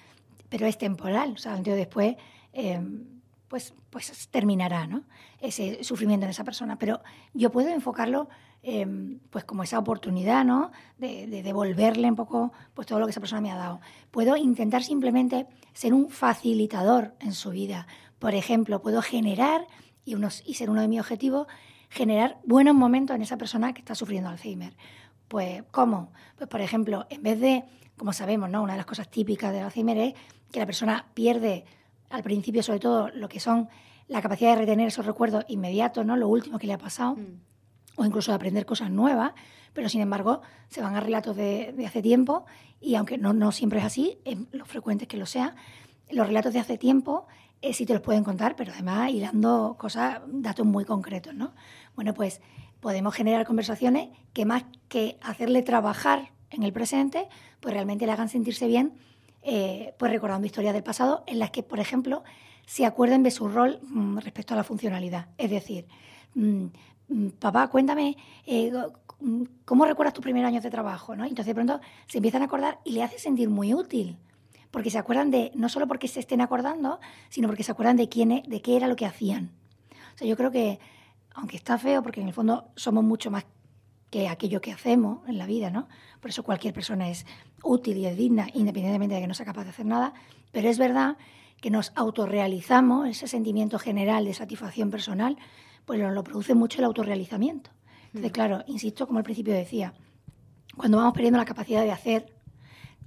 pero 0.50 0.66
es 0.66 0.78
temporal, 0.78 1.34
o 1.34 1.38
sea, 1.38 1.56
después, 1.58 2.16
em, 2.52 3.06
pues, 3.48 3.74
pues 3.90 4.28
terminará, 4.30 4.88
¿no? 4.88 5.04
Ese 5.40 5.84
sufrimiento 5.84 6.26
en 6.26 6.30
esa 6.30 6.44
persona. 6.44 6.78
Pero 6.78 7.02
yo 7.34 7.52
puedo 7.52 7.70
enfocarlo, 7.70 8.30
em, 8.64 9.20
pues 9.30 9.44
como 9.44 9.64
esa 9.64 9.80
oportunidad, 9.80 10.44
¿no? 10.46 10.72
De, 10.98 11.42
devolverle 11.44 12.08
un 12.10 12.16
poco, 12.16 12.52
pues 12.74 12.88
todo 12.88 13.00
lo 13.00 13.06
que 13.06 13.12
esa 13.12 13.20
persona 13.20 13.42
me 13.42 13.52
ha 13.52 13.56
dado. 13.56 13.82
Puedo 14.12 14.38
intentar 14.38 14.84
simplemente 14.84 15.48
ser 15.74 15.94
un 15.94 16.10
facilitador 16.10 17.16
en 17.20 17.34
su 17.34 17.52
vida. 17.52 17.88
Por 18.20 18.36
ejemplo, 18.36 18.82
puedo 18.82 19.02
generar, 19.02 19.68
y, 20.06 20.16
unos, 20.16 20.44
y 20.46 20.56
ser 20.56 20.70
uno 20.70 20.82
de 20.82 20.88
mis 20.88 21.00
objetivos, 21.00 21.48
generar 21.90 22.40
buenos 22.46 22.74
momentos 22.74 23.16
en 23.16 23.22
esa 23.22 23.38
persona 23.38 23.74
que 23.74 23.80
está 23.80 23.96
sufriendo 23.96 24.30
Alzheimer. 24.30 24.76
Pues, 25.32 25.64
¿cómo? 25.72 26.12
Pues, 26.36 26.50
por 26.50 26.60
ejemplo, 26.60 27.08
en 27.10 27.24
vez 27.24 27.40
de 27.40 27.64
como 27.98 28.12
sabemos, 28.12 28.50
¿no? 28.50 28.64
Una 28.64 28.74
de 28.74 28.78
las 28.78 28.86
cosas 28.86 29.10
típicas 29.10 29.54
del 29.54 29.64
Alzheimer 29.64 29.98
es 29.98 30.14
que 30.52 30.60
la 30.60 30.66
persona 30.66 31.05
pierde 31.14 31.64
al 32.10 32.22
principio, 32.22 32.62
sobre 32.64 32.79
todo, 32.79 33.08
lo 33.12 33.29
que 33.29 33.40
son 33.40 33.70
la 34.10 34.22
capacidad 34.22 34.50
de 34.50 34.58
retener 34.58 34.90
esos 34.90 35.05
recuerdos 35.05 35.46
inmediatos, 35.48 36.05
¿no? 36.05 36.18
Lo 36.18 36.27
último 36.27 36.60
que 36.60 36.68
le 36.68 36.74
ha 36.74 36.77
pasado, 36.77 37.16
mm. 37.16 37.40
o 37.96 38.03
incluso 38.03 38.32
de 38.32 38.36
aprender 38.36 38.66
cosas 38.66 38.92
nuevas, 38.92 39.32
pero 39.72 39.88
sin 39.88 40.01
embargo 40.01 40.42
se 40.68 40.82
van 40.82 40.96
a 40.98 41.00
relatos 41.00 41.38
de, 41.38 41.74
hace 41.88 42.01
tiempo 42.01 42.46
y 42.82 42.96
aunque 42.96 43.18
no, 43.18 43.32
no, 43.32 43.53
siempre 43.53 43.79
es 43.79 43.86
así, 43.86 44.18
es 44.25 44.38
lo 44.51 44.66
frecuente 44.66 45.08
que 45.08 45.16
lo 45.16 45.25
sea, 45.25 45.55
los 46.10 46.27
relatos 46.27 46.51
de 46.51 46.60
hace 46.60 46.77
tiempo 46.77 47.25
eh, 47.62 47.74
sí 47.74 47.86
te 47.86 47.94
los 47.94 48.01
pueden 48.01 48.25
contar, 48.25 48.58
pero 48.58 48.74
además 48.74 49.12
hilando 49.12 49.77
cosas, 49.79 50.20
datos 50.27 50.66
muy 50.66 50.84
concretos, 50.84 51.34
¿no? 51.34 51.53
Bueno, 51.96 52.14
pues 52.14 52.42
podemos 52.81 53.13
generar 53.15 53.46
conversaciones 53.46 54.09
que 54.33 54.46
más 54.46 54.65
que 54.89 55.17
hacerle 55.22 55.61
trabajar 55.61 56.31
en 56.50 56.63
el 56.63 56.74
presente, 56.74 57.29
pues 57.61 57.74
realmente 57.74 58.05
le 58.05 58.11
hagan 58.11 58.27
sentirse 58.27 58.67
bien, 58.67 58.94
eh, 59.44 59.94
pues 59.98 60.11
recordando 60.11 60.46
historias 60.46 60.74
del 60.74 60.83
pasado 60.83 61.24
en 61.27 61.39
las 61.39 61.51
que, 61.51 61.63
por 61.63 61.79
ejemplo, 61.79 62.24
se 62.65 62.85
acuerden 62.85 63.24
de 63.24 63.31
su 63.31 63.48
rol 63.48 63.79
mm, 63.83 64.17
respecto 64.17 64.53
a 64.53 64.57
la 64.57 64.63
funcionalidad. 64.63 65.27
Es 65.37 65.50
decir, 65.50 65.87
mm, 66.35 66.65
mm, 67.07 67.27
papá, 67.39 67.70
cuéntame, 67.70 68.17
eh, 68.46 68.72
¿cómo 69.65 69.85
recuerdas 69.85 70.13
tus 70.13 70.24
primeros 70.24 70.48
años 70.48 70.63
de 70.63 70.70
trabajo? 70.70 71.15
¿no? 71.15 71.24
Entonces 71.24 71.48
de 71.48 71.55
pronto 71.55 71.79
se 72.07 72.17
empiezan 72.17 72.41
a 72.41 72.46
acordar 72.46 72.79
y 72.83 72.91
le 72.91 73.03
hace 73.03 73.20
sentir 73.20 73.50
muy 73.50 73.74
útil. 73.74 74.17
Porque 74.72 74.89
se 74.89 74.98
acuerdan 74.98 75.31
de, 75.31 75.51
no 75.53 75.67
solo 75.67 75.87
porque 75.87 76.07
se 76.07 76.22
estén 76.22 76.39
acordando, 76.39 77.00
sino 77.29 77.48
porque 77.48 77.63
se 77.63 77.74
acuerdan 77.74 77.98
de 77.98 78.07
quién, 78.07 78.41
de 78.48 78.61
qué 78.61 78.77
era 78.77 78.87
lo 78.87 78.96
que 78.96 79.05
hacían. 79.05 79.51
O 80.15 80.17
sea, 80.17 80.27
yo 80.27 80.37
creo 80.37 80.50
que, 80.50 80.79
aunque 81.35 81.57
está 81.57 81.77
feo, 81.77 82.01
porque 82.03 82.22
en 82.22 82.27
el 82.27 82.33
fondo 82.33 82.72
somos 82.75 83.03
mucho 83.03 83.31
más 83.31 83.46
que 84.09 84.27
aquello 84.27 84.59
que 84.59 84.72
hacemos 84.72 85.27
en 85.27 85.37
la 85.37 85.46
vida, 85.46 85.70
¿no? 85.70 85.87
Por 86.20 86.29
eso 86.29 86.44
cualquier 86.44 86.74
persona 86.74 87.09
es 87.09 87.25
útil 87.63 87.98
y 87.98 88.05
es 88.05 88.17
digna, 88.17 88.48
independientemente 88.53 89.15
de 89.15 89.22
que 89.22 89.27
no 89.27 89.33
sea 89.33 89.46
capaz 89.46 89.63
de 89.63 89.70
hacer 89.70 89.85
nada, 89.85 90.13
pero 90.51 90.70
es 90.70 90.77
verdad 90.77 91.17
que 91.61 91.70
nos 91.70 91.94
autorrealizamos, 91.96 93.07
ese 93.07 93.27
sentimiento 93.27 93.79
general 93.79 94.25
de 94.25 94.33
satisfacción 94.33 94.89
personal, 94.89 95.37
pues 95.85 96.00
lo, 96.00 96.11
lo 96.11 96.24
produce 96.24 96.55
mucho 96.55 96.79
el 96.79 96.85
autorrealizamiento. 96.85 97.72
Entonces, 98.07 98.31
mm. 98.31 98.33
claro, 98.33 98.63
insisto, 98.67 99.07
como 99.07 99.20
al 99.20 99.24
principio 99.24 99.53
decía, 99.53 99.94
cuando 100.75 100.98
vamos 100.98 101.13
perdiendo 101.13 101.37
la 101.37 101.46
capacidad 101.46 101.83
de 101.83 101.91
hacer, 101.91 102.33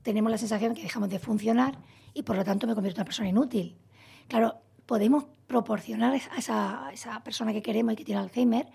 tenemos 0.03 0.31
la 0.31 0.39
sensación 0.39 0.73
de 0.73 0.77
que 0.77 0.83
dejamos 0.83 1.09
de 1.11 1.19
funcionar 1.19 1.79
y 2.15 2.23
por 2.23 2.37
lo 2.37 2.45
tanto 2.45 2.67
me 2.67 2.75
convierto 2.75 3.01
en 3.01 3.03
una 3.03 3.07
persona 3.07 3.29
inútil. 3.29 3.77
Claro, 4.29 4.61
podemos 4.87 5.25
proporcionar 5.47 6.13
a 6.13 6.91
esa, 6.93 7.21
persona 7.25 7.53
que 7.53 7.63
queremos 7.63 7.95
y 7.95 7.97
que 7.97 8.05
tiene 8.05 8.21
Alzheimer 8.21 8.67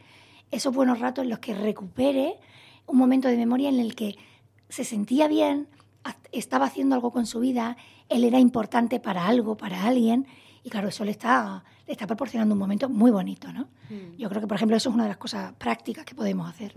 esos 0.52 0.74
buenos 0.74 1.00
ratos 1.00 1.24
en 1.24 1.30
los 1.30 1.40
que 1.40 1.54
recupere 1.54 2.40
un 2.88 2.98
momento 2.98 3.28
de 3.28 3.38
memoria 3.38 3.70
en 3.70 3.80
el 3.80 3.96
que 3.96 4.16
se 4.68 4.84
sentía 4.84 5.28
bien, 5.28 5.68
estaba 6.32 6.66
haciendo 6.66 6.96
algo 6.96 7.12
con 7.12 7.28
su 7.28 7.40
vida, 7.40 7.78
él 8.08 8.24
era 8.24 8.40
importante 8.40 9.00
para 9.00 9.28
algo, 9.28 9.58
para 9.58 9.86
alguien, 9.86 10.26
y 10.64 10.70
claro, 10.70 10.88
eso 10.88 11.06
le 11.06 11.12
está, 11.12 11.64
está 11.94 12.08
proporcionando 12.08 12.54
un 12.54 12.60
momento 12.60 12.90
muy 12.90 13.12
bonito, 13.12 13.52
¿no? 13.52 13.68
Mm. 13.90 14.18
Yo 14.18 14.30
creo 14.30 14.42
que, 14.42 14.48
por 14.48 14.56
ejemplo, 14.56 14.78
eso 14.78 14.90
es 14.90 14.96
una 14.96 15.04
de 15.04 15.10
las 15.10 15.18
cosas 15.18 15.54
prácticas 15.54 16.06
que 16.06 16.16
podemos 16.16 16.50
hacer. 16.50 16.74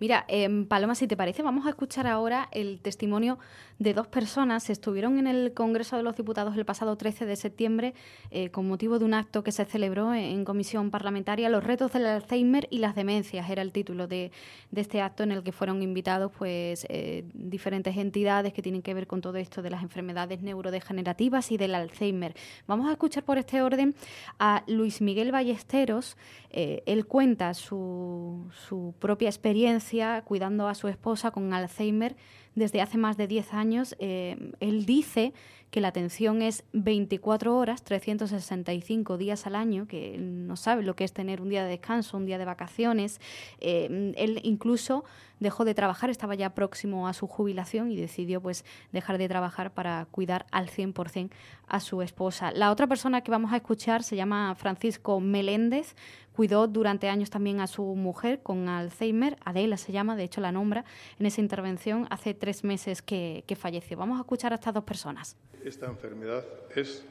Mira, 0.00 0.24
eh, 0.28 0.66
Paloma, 0.68 0.94
si 0.94 1.06
te 1.06 1.16
parece, 1.16 1.42
vamos 1.42 1.66
a 1.66 1.70
escuchar 1.70 2.06
ahora 2.06 2.48
el 2.52 2.80
testimonio 2.80 3.38
de 3.78 3.94
dos 3.94 4.06
personas. 4.06 4.70
Estuvieron 4.70 5.18
en 5.18 5.26
el 5.26 5.52
Congreso 5.54 5.96
de 5.96 6.02
los 6.02 6.16
Diputados 6.16 6.56
el 6.56 6.64
pasado 6.64 6.96
13 6.96 7.26
de 7.26 7.36
septiembre 7.36 7.94
eh, 8.30 8.50
con 8.50 8.66
motivo 8.66 8.98
de 8.98 9.04
un 9.04 9.14
acto 9.14 9.42
que 9.42 9.52
se 9.52 9.64
celebró 9.64 10.14
en, 10.14 10.44
comisión 10.44 10.90
parlamentaria, 10.90 11.48
Los 11.48 11.64
retos 11.64 11.92
del 11.92 12.06
Alzheimer 12.06 12.66
y 12.70 12.78
las 12.78 12.94
demencias, 12.94 13.48
era 13.48 13.62
el 13.62 13.72
título 13.72 14.06
de, 14.06 14.32
este 14.74 15.00
acto 15.00 15.22
en 15.22 15.32
el 15.32 15.42
que 15.42 15.52
fueron 15.52 15.82
invitados 15.82 16.32
pues 16.36 16.86
eh, 16.88 17.24
diferentes 17.32 17.96
entidades 17.96 18.52
que 18.52 18.62
tienen 18.62 18.82
que 18.82 18.94
ver 18.94 19.06
con 19.06 19.20
todo 19.20 19.36
esto 19.36 19.62
de 19.62 19.70
las 19.70 19.82
enfermedades 19.82 20.42
neurodegenerativas 20.42 21.52
y 21.52 21.56
del 21.56 21.74
Alzheimer. 21.74 22.34
Vamos 22.66 22.88
a 22.88 22.92
escuchar 22.92 23.24
por 23.24 23.38
este 23.38 23.62
orden 23.62 23.94
a 24.38 24.64
Luis 24.66 25.00
Miguel 25.00 25.32
Ballesteros, 25.32 26.16
eh, 26.50 26.82
él 26.86 27.06
cuenta 27.06 27.54
su, 27.54 28.48
su, 28.66 28.94
propia 28.98 29.28
experiencia 29.28 30.22
cuidando 30.22 30.68
a 30.68 30.74
su 30.74 30.88
esposa 30.88 31.30
con 31.30 31.52
Alzheimer 31.52 32.16
desde 32.54 32.80
hace 32.80 32.98
más 32.98 33.16
de 33.16 33.26
10 33.26 33.54
años. 33.54 33.96
Eh, 33.98 34.52
él 34.60 34.84
dice 34.84 35.32
que 35.70 35.80
la 35.80 35.88
atención 35.88 36.42
es 36.42 36.64
24 36.74 37.56
horas, 37.56 37.82
365 37.82 39.16
días 39.16 39.46
al 39.46 39.56
año, 39.56 39.88
que 39.88 40.14
él 40.14 40.46
no 40.46 40.56
sabe 40.56 40.82
lo 40.82 40.94
que 40.94 41.04
es 41.04 41.14
tener 41.14 41.40
un 41.40 41.48
día 41.48 41.64
de 41.64 41.70
descanso, 41.70 42.18
un 42.18 42.26
día 42.26 42.36
de 42.36 42.44
vacaciones. 42.44 43.20
Eh, 43.58 44.12
él 44.16 44.40
incluso 44.42 45.02
dejó 45.40 45.64
de 45.64 45.74
trabajar, 45.74 46.10
estaba 46.10 46.34
ya 46.34 46.54
próximo 46.54 47.08
a 47.08 47.14
su 47.14 47.26
jubilación 47.26 47.90
y 47.90 47.96
decidió 47.96 48.42
pues 48.42 48.66
dejar 48.92 49.16
de 49.16 49.28
trabajar 49.28 49.72
para 49.72 50.06
cuidar 50.10 50.44
al 50.50 50.68
100% 50.68 51.30
a 51.66 51.80
su 51.80 52.02
esposa. 52.02 52.52
La 52.52 52.70
otra 52.70 52.86
persona 52.86 53.22
que 53.22 53.30
vamos 53.30 53.52
a 53.52 53.56
escuchar 53.56 54.02
se 54.02 54.14
llama 54.14 54.54
Francisco 54.54 55.20
Meléndez, 55.20 55.96
cuidó 56.34 56.66
durante 56.66 57.08
años 57.08 57.30
también 57.30 57.60
a 57.60 57.66
su 57.66 57.82
mujer 57.82 58.40
con 58.42 58.68
Alzheimer, 58.68 59.36
Adela 59.44 59.76
se 59.76 59.92
llama, 59.92 60.16
de 60.16 60.24
hecho 60.24 60.40
la 60.40 60.52
nombra 60.52 60.84
en 61.18 61.26
esa 61.26 61.40
intervención 61.40 62.06
hace 62.10 62.34
tres 62.34 62.64
meses 62.64 63.02
que, 63.02 63.44
que 63.46 63.56
falleció. 63.56 63.96
Vamos 63.96 64.18
a 64.18 64.22
escuchar 64.22 64.52
a 64.52 64.56
estas 64.56 64.74
dos 64.74 64.84
personas. 64.84 65.36
Esta 65.64 65.86
enfermedad 65.86 66.44
es 66.74 67.04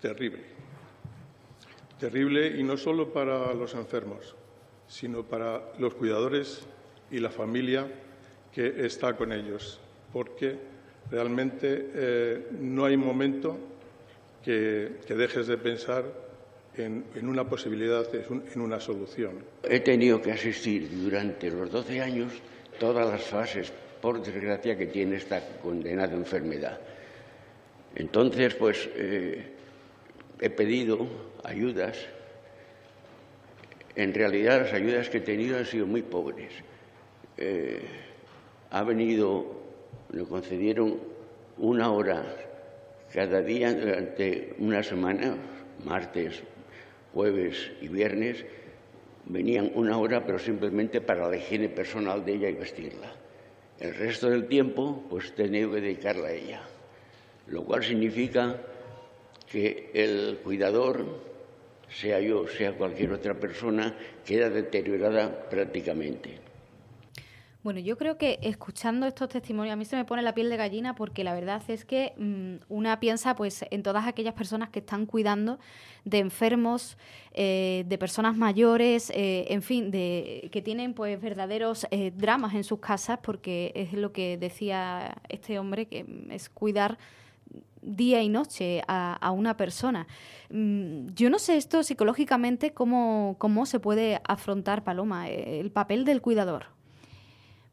terrible, 0.00 0.42
terrible 1.98 2.58
y 2.58 2.62
no 2.62 2.76
solo 2.76 3.12
para 3.12 3.54
los 3.54 3.74
enfermos, 3.74 4.34
sino 4.88 5.22
para 5.22 5.62
los 5.78 5.94
cuidadores 5.94 6.66
y 7.10 7.18
la 7.18 7.30
familia 7.30 7.86
que 8.52 8.84
está 8.84 9.16
con 9.16 9.32
ellos, 9.32 9.80
porque 10.12 10.58
realmente 11.10 11.90
eh, 11.94 12.48
no 12.58 12.84
hay 12.84 12.96
momento 12.96 13.56
que, 14.44 14.98
dejes 15.08 15.46
de 15.46 15.56
pensar 15.58 16.04
en, 16.76 17.04
una 17.22 17.48
posibilidad, 17.48 18.06
en 18.14 18.60
una 18.60 18.80
solución. 18.80 19.44
He 19.62 19.80
tenido 19.80 20.20
que 20.20 20.32
asistir 20.32 20.88
durante 20.90 21.50
los 21.50 21.70
12 21.70 22.00
años 22.00 22.32
todas 22.78 23.08
las 23.08 23.22
fases, 23.22 23.72
por 24.00 24.22
desgracia, 24.22 24.76
que 24.76 24.86
tiene 24.86 25.16
esta 25.16 25.40
condenada 25.62 26.14
enfermedad. 26.14 26.80
Entonces, 27.94 28.54
pues, 28.54 28.88
eh, 28.94 29.44
he 30.40 30.50
pedido 30.50 31.06
ayudas. 31.44 31.98
En 33.96 34.14
realidad, 34.14 34.62
las 34.62 34.72
ayudas 34.72 35.10
que 35.10 35.18
he 35.18 35.22
tenido 35.22 35.58
han 35.58 35.66
sido 35.66 35.86
muy 35.86 36.02
pobres. 36.02 36.52
Eh, 37.36 37.80
ha 38.70 38.82
venido, 38.84 39.60
le 40.12 40.24
concedieron 40.24 40.98
una 41.58 41.90
hora 41.90 42.24
cada 43.12 43.42
día 43.42 43.74
durante 43.74 44.54
una 44.58 44.82
semana, 44.82 45.36
martes, 45.84 46.42
jueves 47.12 47.72
y 47.80 47.88
viernes, 47.88 48.44
venían 49.26 49.70
una 49.74 49.98
hora, 49.98 50.24
pero 50.24 50.38
simplemente 50.38 51.00
para 51.00 51.28
la 51.28 51.36
higiene 51.36 51.68
personal 51.68 52.24
de 52.24 52.34
ella 52.34 52.48
y 52.48 52.54
vestirla. 52.54 53.12
El 53.78 53.94
resto 53.94 54.28
del 54.28 54.46
tiempo, 54.46 55.04
pues 55.08 55.34
tenía 55.34 55.68
que 55.68 55.80
dedicarla 55.80 56.28
a 56.28 56.32
ella, 56.32 56.62
lo 57.46 57.64
cual 57.64 57.82
significa 57.82 58.60
que 59.50 59.90
el 59.94 60.38
cuidador, 60.44 61.04
sea 61.88 62.20
yo, 62.20 62.46
sea 62.46 62.72
cualquier 62.72 63.12
otra 63.12 63.34
persona, 63.34 63.96
queda 64.24 64.50
deteriorada 64.50 65.48
prácticamente. 65.48 66.49
Bueno, 67.62 67.78
yo 67.80 67.98
creo 67.98 68.16
que 68.16 68.38
escuchando 68.40 69.06
estos 69.06 69.28
testimonios 69.28 69.74
a 69.74 69.76
mí 69.76 69.84
se 69.84 69.94
me 69.94 70.06
pone 70.06 70.22
la 70.22 70.32
piel 70.32 70.48
de 70.48 70.56
gallina 70.56 70.94
porque 70.94 71.24
la 71.24 71.34
verdad 71.34 71.62
es 71.68 71.84
que 71.84 72.14
mm, 72.16 72.72
una 72.72 73.00
piensa 73.00 73.36
pues 73.36 73.66
en 73.70 73.82
todas 73.82 74.06
aquellas 74.06 74.32
personas 74.32 74.70
que 74.70 74.78
están 74.78 75.04
cuidando 75.04 75.58
de 76.06 76.20
enfermos, 76.20 76.96
eh, 77.34 77.84
de 77.86 77.98
personas 77.98 78.34
mayores, 78.38 79.10
eh, 79.10 79.44
en 79.50 79.60
fin, 79.60 79.90
de 79.90 80.48
que 80.50 80.62
tienen 80.62 80.94
pues 80.94 81.20
verdaderos 81.20 81.86
eh, 81.90 82.12
dramas 82.16 82.54
en 82.54 82.64
sus 82.64 82.80
casas 82.80 83.18
porque 83.22 83.72
es 83.74 83.92
lo 83.92 84.10
que 84.10 84.38
decía 84.38 85.20
este 85.28 85.58
hombre 85.58 85.86
que 85.86 86.06
es 86.30 86.48
cuidar 86.48 86.96
día 87.82 88.22
y 88.22 88.30
noche 88.30 88.82
a, 88.88 89.12
a, 89.12 89.32
una 89.32 89.58
persona. 89.58 90.06
Mm, 90.48 91.08
yo 91.14 91.28
no 91.28 91.38
sé 91.38 91.58
esto 91.58 91.82
psicológicamente 91.82 92.72
cómo, 92.72 93.36
cómo 93.38 93.66
se 93.66 93.80
puede 93.80 94.18
afrontar, 94.24 94.82
Paloma, 94.82 95.28
el 95.28 95.70
papel 95.70 96.06
del 96.06 96.22
cuidador. 96.22 96.79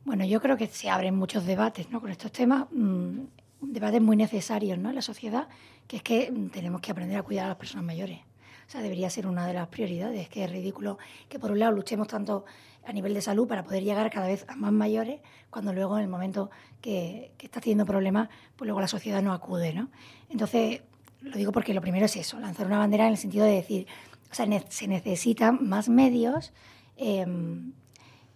Bueno, 0.08 0.24
yo 0.24 0.39
creo 0.39 0.56
que 0.56 0.67
se 0.67 0.89
abren 0.89 1.17
muchos 1.17 1.46
debates 1.46 1.91
¿no? 1.91 2.00
con 2.00 2.10
estos 2.10 2.32
temas, 2.32 2.67
mm, 2.72 3.24
debates 3.60 4.02
muy 4.02 4.15
necesarios 4.15 4.80
¿no? 4.80 4.88
en 4.88 4.96
la 4.96 5.02
sociedad, 5.02 5.50
que 5.86 5.98
es 5.98 6.02
que 6.02 6.32
mm, 6.32 6.48
tenemos 6.48 6.80
que 6.80 6.91
aprender 6.91 7.17
a 7.17 7.24
cuidar 7.24 7.43
a 7.43 7.48
las 7.50 7.58
personas 7.58 7.84
mayores. 7.84 8.20
O 8.65 8.70
sea, 8.70 8.82
debería 8.82 9.10
ser 9.10 9.28
una 9.28 9.46
de 9.46 9.54
las 9.54 9.67
prioridades, 9.67 10.30
que 10.30 10.46
es 10.46 10.50
ridículo 10.50 10.98
que 11.28 11.39
por 11.39 11.52
un 11.52 11.60
lado 11.60 11.74
luchemos 11.74 12.08
tanto 12.08 12.46
a 12.86 12.93
nivel 12.93 13.13
de 13.13 13.22
salud 13.22 13.50
para 13.50 13.65
poder 13.65 13.84
llegar 13.84 14.10
cada 14.10 14.28
vez 14.28 14.46
a 14.48 14.56
más 14.56 14.72
mayores, 14.72 15.20
cuando 15.50 15.74
luego 15.74 15.98
en 15.98 16.04
el 16.04 16.10
momento 16.10 16.52
que, 16.80 17.34
está 17.38 17.60
teniendo 17.60 17.86
problemas, 17.86 18.30
pues 18.56 18.65
luego 18.65 18.80
la 18.80 18.88
sociedad 18.88 19.22
no 19.22 19.34
acude, 19.34 19.74
¿no? 19.74 19.89
Entonces, 20.30 20.84
lo 21.20 21.36
digo 21.36 21.52
porque 21.52 21.74
lo 21.74 21.82
primero 21.82 22.06
es 22.06 22.15
eso, 22.15 22.39
lanzar 22.39 22.65
una 22.65 22.78
bandera 22.78 23.08
en 23.08 23.12
el 23.12 23.17
sentido 23.17 23.43
de 23.43 23.56
decir, 23.56 23.88
o 24.32 24.34
sea, 24.34 24.48
se 24.70 24.88
necesitan 24.88 25.67
más 25.67 25.89
medios 25.89 26.54
eh, 26.96 27.26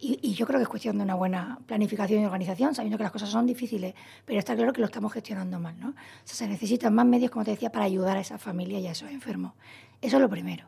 y, 0.02 0.34
yo 0.34 0.48
creo 0.48 0.60
que 0.60 0.64
es 0.64 0.70
cuestión 0.70 0.98
de 0.98 1.04
una 1.04 1.14
buena 1.14 1.60
planificación 1.68 2.24
y 2.24 2.26
organización, 2.26 2.74
sabiendo 2.74 2.98
que 2.98 3.04
las 3.04 3.12
cosas 3.12 3.30
son 3.30 3.46
difíciles, 3.46 3.94
pero 4.26 4.40
está 4.40 4.56
claro 4.56 4.74
que 4.74 4.82
lo 4.82 4.88
estamos 4.88 5.14
gestionando 5.14 5.60
mal. 5.60 5.80
¿no? 5.80 5.90
O 5.90 5.94
sea, 6.26 6.36
se 6.36 6.48
necesitan 6.48 6.96
más 6.96 7.06
medios, 7.06 7.30
como 7.30 7.46
te 7.46 7.52
decía, 7.52 7.72
para 7.72 7.86
ayudar 7.86 8.18
a 8.18 8.22
esa 8.22 8.40
familia 8.40 8.80
y 8.80 8.88
a 8.88 8.92
esos 8.92 9.12
enfermos. 9.12 9.54
Eso 10.02 10.18
es 10.18 10.22
lo 10.22 10.30
primero. 10.30 10.66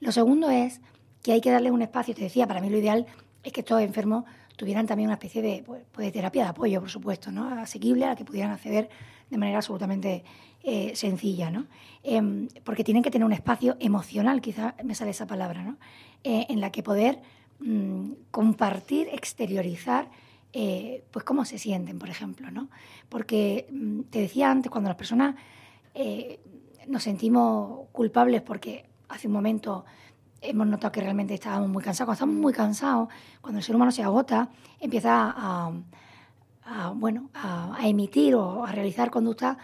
Lo 0.00 0.12
segundo 0.12 0.48
es 0.48 0.80
que 1.22 1.32
hay 1.32 1.40
que 1.40 1.50
darle 1.50 1.72
un 1.72 1.82
espacio, 1.82 2.14
te 2.14 2.22
decía, 2.22 2.46
para 2.46 2.60
mí 2.60 2.70
lo 2.70 2.78
ideal 2.78 3.06
es 3.42 3.52
que 3.52 3.60
estos 3.60 3.80
enfermos 3.80 4.24
tuvieran 4.56 4.86
también 4.86 5.08
una 5.08 5.14
especie 5.14 5.42
de, 5.42 5.64
pues, 5.66 5.82
de 5.96 6.12
terapia 6.12 6.44
de 6.44 6.48
apoyo, 6.50 6.80
por 6.80 6.90
supuesto, 6.90 7.32
¿no? 7.32 7.48
asequible 7.48 8.04
a 8.04 8.10
la 8.10 8.16
que 8.16 8.24
pudieran 8.24 8.52
acceder 8.52 8.88
de 9.28 9.38
manera 9.38 9.58
absolutamente 9.58 10.24
eh, 10.62 10.92
sencilla, 10.94 11.50
¿no? 11.50 11.66
Em, 12.02 12.48
porque 12.64 12.82
tienen 12.82 13.02
que 13.02 13.10
tener 13.10 13.24
un 13.24 13.32
espacio 13.32 13.76
emocional, 13.78 14.40
quizá 14.40 14.74
me 14.82 14.94
sale 14.94 15.12
esa 15.12 15.26
palabra, 15.26 15.62
¿no? 15.62 15.76
Eh, 16.24 16.46
en 16.48 16.60
la 16.60 16.72
que 16.72 16.82
poder 16.82 17.20
Mm, 17.60 18.12
compartir, 18.30 19.08
exteriorizar, 19.10 20.08
eh, 20.52 21.04
pues 21.10 21.24
cómo 21.24 21.44
se 21.44 21.58
sienten, 21.58 21.98
por 21.98 22.08
ejemplo, 22.08 22.52
¿no? 22.52 22.68
Porque 23.08 23.66
mm, 23.72 24.02
te 24.10 24.20
decía 24.20 24.50
antes, 24.50 24.70
cuando 24.70 24.88
las 24.88 24.96
personas 24.96 25.34
eh, 25.94 26.38
nos 26.86 27.02
sentimos 27.02 27.88
culpables 27.90 28.42
porque 28.42 28.86
hace 29.08 29.26
un 29.26 29.32
momento 29.32 29.84
hemos 30.40 30.68
notado 30.68 30.92
que 30.92 31.00
realmente 31.00 31.34
estábamos 31.34 31.68
muy 31.68 31.82
cansados. 31.82 32.06
Cuando 32.06 32.14
estamos 32.14 32.36
muy 32.36 32.52
cansados, 32.52 33.08
cuando 33.40 33.58
el 33.58 33.64
ser 33.64 33.74
humano 33.74 33.90
se 33.90 34.04
agota, 34.04 34.50
empieza 34.78 35.34
a, 35.36 35.72
bueno, 36.94 37.30
a, 37.34 37.76
emitir 37.82 38.36
o 38.36 38.64
a 38.64 38.70
realizar 38.70 39.10
conductas 39.10 39.56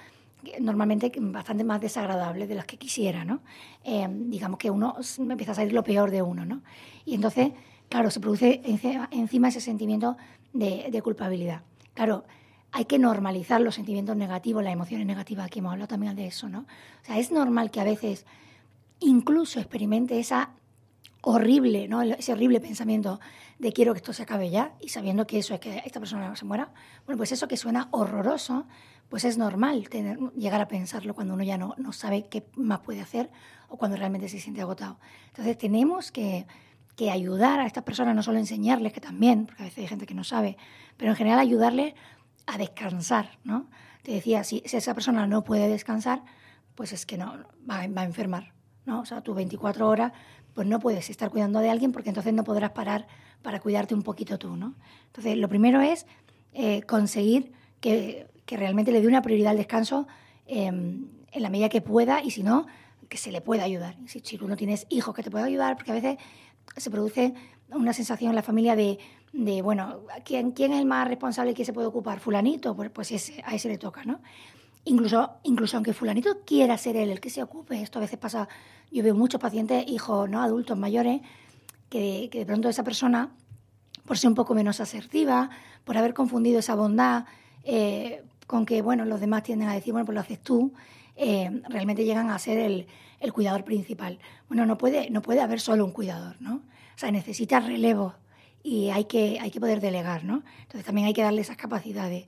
normalmente 0.61 1.12
bastante 1.20 1.62
más 1.62 1.80
desagradables 1.80 2.48
de 2.48 2.57
las 2.57 2.66
que 2.66 2.76
quisiera, 2.76 3.24
¿no? 3.24 3.40
Eh, 3.85 4.07
digamos 4.11 4.59
que 4.59 4.70
uno 4.70 4.96
empieza 5.18 5.52
a 5.52 5.54
salir 5.54 5.72
lo 5.72 5.85
peor 5.85 6.11
de 6.11 6.22
uno, 6.22 6.44
¿no? 6.44 6.62
Y 7.04 7.14
entonces 7.14 7.52
claro, 7.88 8.11
se 8.11 8.20
produce 8.20 8.62
encima 8.64 9.49
ese 9.49 9.61
sentimiento 9.61 10.16
de, 10.53 11.01
culpabilidad. 11.03 11.62
Claro, 11.94 12.25
hay 12.73 12.87
que 12.87 12.99
normalizar 12.99 13.61
los 13.61 13.75
sentimientos 13.75 14.16
negativos, 14.16 14.64
las 14.64 14.73
emociones 14.73 15.07
negativas, 15.07 15.47
aquí 15.47 15.61
hemos 15.61 15.73
hablado 15.73 15.88
también 15.88 16.16
de 16.16 16.27
eso, 16.27 16.49
¿no? 16.49 16.61
O 16.61 17.05
sea, 17.05 17.18
es 17.18 17.31
normal 17.31 17.70
que 17.70 17.81
a 17.81 17.85
veces 17.85 18.27
incluso 19.01 19.61
experimente 19.61 20.18
esa 20.18 20.51
horrible. 21.25 21.88
Ese 22.18 22.33
horrible 22.33 22.61
pensamiento 22.61 23.18
de 23.59 23.73
quiero 23.73 23.92
que 23.94 23.99
esto 23.99 24.12
se 24.12 24.23
acabe 24.23 24.51
ya 24.51 24.75
y 24.81 24.90
sabiendo 24.90 25.27
que 25.27 25.38
eso 25.38 25.55
es 25.55 25.61
que 25.61 25.83
esta 25.85 25.99
persona 25.99 26.35
se 26.37 26.44
muera. 26.44 26.73
Bueno, 27.07 27.16
pues 27.16 27.33
eso 27.33 27.49
que 27.49 27.57
suena 27.57 27.88
horroroso, 27.90 28.66
pues 29.09 29.25
es 29.25 29.38
normal 29.38 29.88
tener, 29.88 30.18
llegar 30.37 30.61
a 30.61 30.68
pensarlo 30.68 31.14
cuando 31.14 31.35
uno 31.35 31.42
ya 31.42 31.59
no, 31.59 31.75
no 31.79 31.92
sabe 31.92 32.27
qué 32.29 32.47
más 32.57 32.81
puede 32.81 33.01
hacer 33.01 33.31
o 33.68 33.77
cuando 33.77 33.97
realmente 33.97 34.29
se 34.29 34.38
siente 34.38 34.61
agotado. 34.61 34.99
Entonces 35.29 35.57
tenemos 35.57 36.12
que 36.12 36.47
que 36.96 37.11
ayudar 37.11 37.61
a 37.61 37.66
estas 37.66 37.85
personas, 37.85 38.14
no 38.14 38.22
solo 38.22 38.38
enseñarles, 38.38 38.92
que 38.92 39.00
también, 39.00 39.46
porque 39.46 39.62
a 39.62 39.66
veces 39.66 39.78
hay 39.78 39.88
gente 39.88 40.07
que 40.07 40.14
no 40.14 40.24
sabe, 40.24 40.57
pero 40.96 41.11
en 41.11 41.16
general 41.16 41.38
ayudarles 41.38 41.94
a 42.46 42.59
descansar, 42.59 43.38
¿no? 43.42 43.68
Te 44.02 44.12
decía, 44.12 44.44
si, 44.44 44.62
esa 44.64 44.94
persona 44.94 45.26
no 45.26 45.44
puede 45.44 45.68
descansar, 45.68 46.22
pues 46.74 46.92
es 46.92 47.07
que 47.07 47.16
no, 47.16 47.38
va, 47.68 47.80
a 47.80 48.04
enfermar, 48.04 48.52
¿no? 48.85 49.00
O 49.00 49.07
sea, 49.07 49.22
tú 49.22 49.35
24 49.35 49.88
horas, 49.88 50.12
pues 50.52 50.68
no 50.68 50.78
puedes 50.78 51.11
estar 51.11 51.30
cuidando 51.30 51.61
de 51.61 51.70
alguien 51.70 51.90
porque 51.90 52.11
entonces 52.11 52.33
no 52.33 52.44
podrás 52.44 52.70
parar 52.70 53.07
para 53.42 53.61
cuidarte 53.61 53.94
un 53.94 54.02
poquito 54.02 54.38
tú, 54.38 54.57
¿no? 54.57 54.74
Entonces, 55.07 55.37
lo 55.37 55.48
primero 55.48 55.80
es 55.80 56.07
eh, 56.52 56.83
conseguir 56.83 57.52
que, 57.80 58.28
que, 58.46 58.57
realmente 58.57 58.92
le 58.92 59.00
dé 59.00 59.09
una 59.09 59.22
prioridad 59.22 59.50
al 59.50 59.57
descanso 59.57 60.07
em, 60.46 61.09
en 61.33 61.42
la 61.42 61.50
medida 61.50 61.68
que 61.68 61.80
pueda 61.80 62.22
y 62.22 62.30
si 62.30 62.42
no, 62.42 62.66
que 63.09 63.16
se 63.16 63.33
le 63.33 63.40
pueda 63.40 63.64
ayudar. 63.64 63.96
Si 64.07 64.20
tú 64.20 64.48
no 64.48 64.57
tienes 64.57 64.87
hijos 64.90 65.14
que 65.14 65.22
te 65.22 65.30
puedan 65.30 65.48
ayudar, 65.48 65.76
porque 65.76 65.90
a 65.90 65.94
veces 65.94 66.18
se 66.77 66.90
produce 66.90 67.35
una 67.70 67.92
sensación 67.92 68.31
en 68.31 68.37
la 68.37 68.42
familia 68.42 68.77
de, 68.77 68.98
de 69.33 69.62
bueno, 69.62 70.00
¿quién, 70.24 70.53
¿quién 70.53 70.72
es 70.72 70.81
el 70.81 70.87
más 70.87 71.09
responsable 71.09 71.53
y 71.53 71.55
quién 71.55 71.66
se 71.66 71.72
puede 71.72 71.88
ocupar? 71.88 72.20
¿Fulanito? 72.20 72.74
Pues, 72.74 72.90
pues 72.90 73.33
a 73.44 73.55
ese 73.55 73.68
le 73.68 73.79
toca, 73.79 74.05
¿no? 74.05 74.20
Incluso, 74.87 75.31
incluso 75.44 75.77
aunque 75.77 75.94
fulanito 75.94 76.40
quiera 76.44 76.77
ser 76.77 76.96
él 76.96 77.11
el 77.11 77.20
que 77.20 77.31
se 77.31 77.42
ocupe, 77.42 77.81
esto 77.81 77.98
a 77.98 78.03
veces 78.03 78.18
pasa, 78.18 78.48
yo 78.92 79.03
veo 79.03 79.14
muchos 79.14 79.40
pacientes, 79.40 79.85
hijos, 79.88 80.29
¿no? 80.29 80.42
adultos 80.42 80.77
mayores, 80.77 81.22
que, 81.88 82.29
que 82.31 82.40
de 82.40 82.46
pronto 82.46 82.68
esa 82.68 82.85
persona, 82.85 83.31
por 84.05 84.18
ser 84.18 84.29
un 84.29 84.35
poco 84.35 84.55
menos 84.55 84.81
asertiva, 84.81 85.48
por 85.85 85.96
haber 85.96 86.12
confundido 86.12 86.59
esa 86.59 86.74
bondad 86.74 87.24
eh, 87.64 88.22
con 88.46 88.66
que, 88.66 88.83
bueno, 88.83 89.07
los 89.07 89.20
demás 89.20 89.42
tienden 89.42 89.68
a 89.68 89.74
decir, 89.74 89.92
bueno, 89.92 90.05
pues 90.05 90.14
lo 90.14 90.20
haces 90.20 90.40
tú, 90.40 90.74
eh, 91.16 91.62
realmente 91.68 92.05
llegan 92.05 92.31
a 92.31 92.38
ser 92.38 92.59
el, 92.59 92.87
el, 93.20 93.33
cuidador 93.33 93.64
principal. 93.64 94.18
Bueno, 94.48 94.66
no 94.66 94.79
puede, 94.79 95.11
no 95.11 95.22
puede 95.22 95.40
haber 95.40 95.61
solo 95.61 95.85
un 95.85 95.92
cuidador, 95.92 96.37
¿no? 96.40 96.57
O 96.57 96.98
sea, 96.98 97.11
necesita 97.11 97.61
relevo 97.61 98.14
y 98.62 98.90
hay 98.90 99.05
que, 99.05 99.38
hay 99.40 99.50
que 99.50 99.61
poder 99.61 99.81
delegar, 99.81 100.24
¿no? 100.24 100.42
Entonces 100.62 100.85
también 100.85 101.07
hay 101.07 101.14
que 101.14 101.22
darle 101.22 101.40
esas 101.40 101.57
capacidades. 101.57 102.27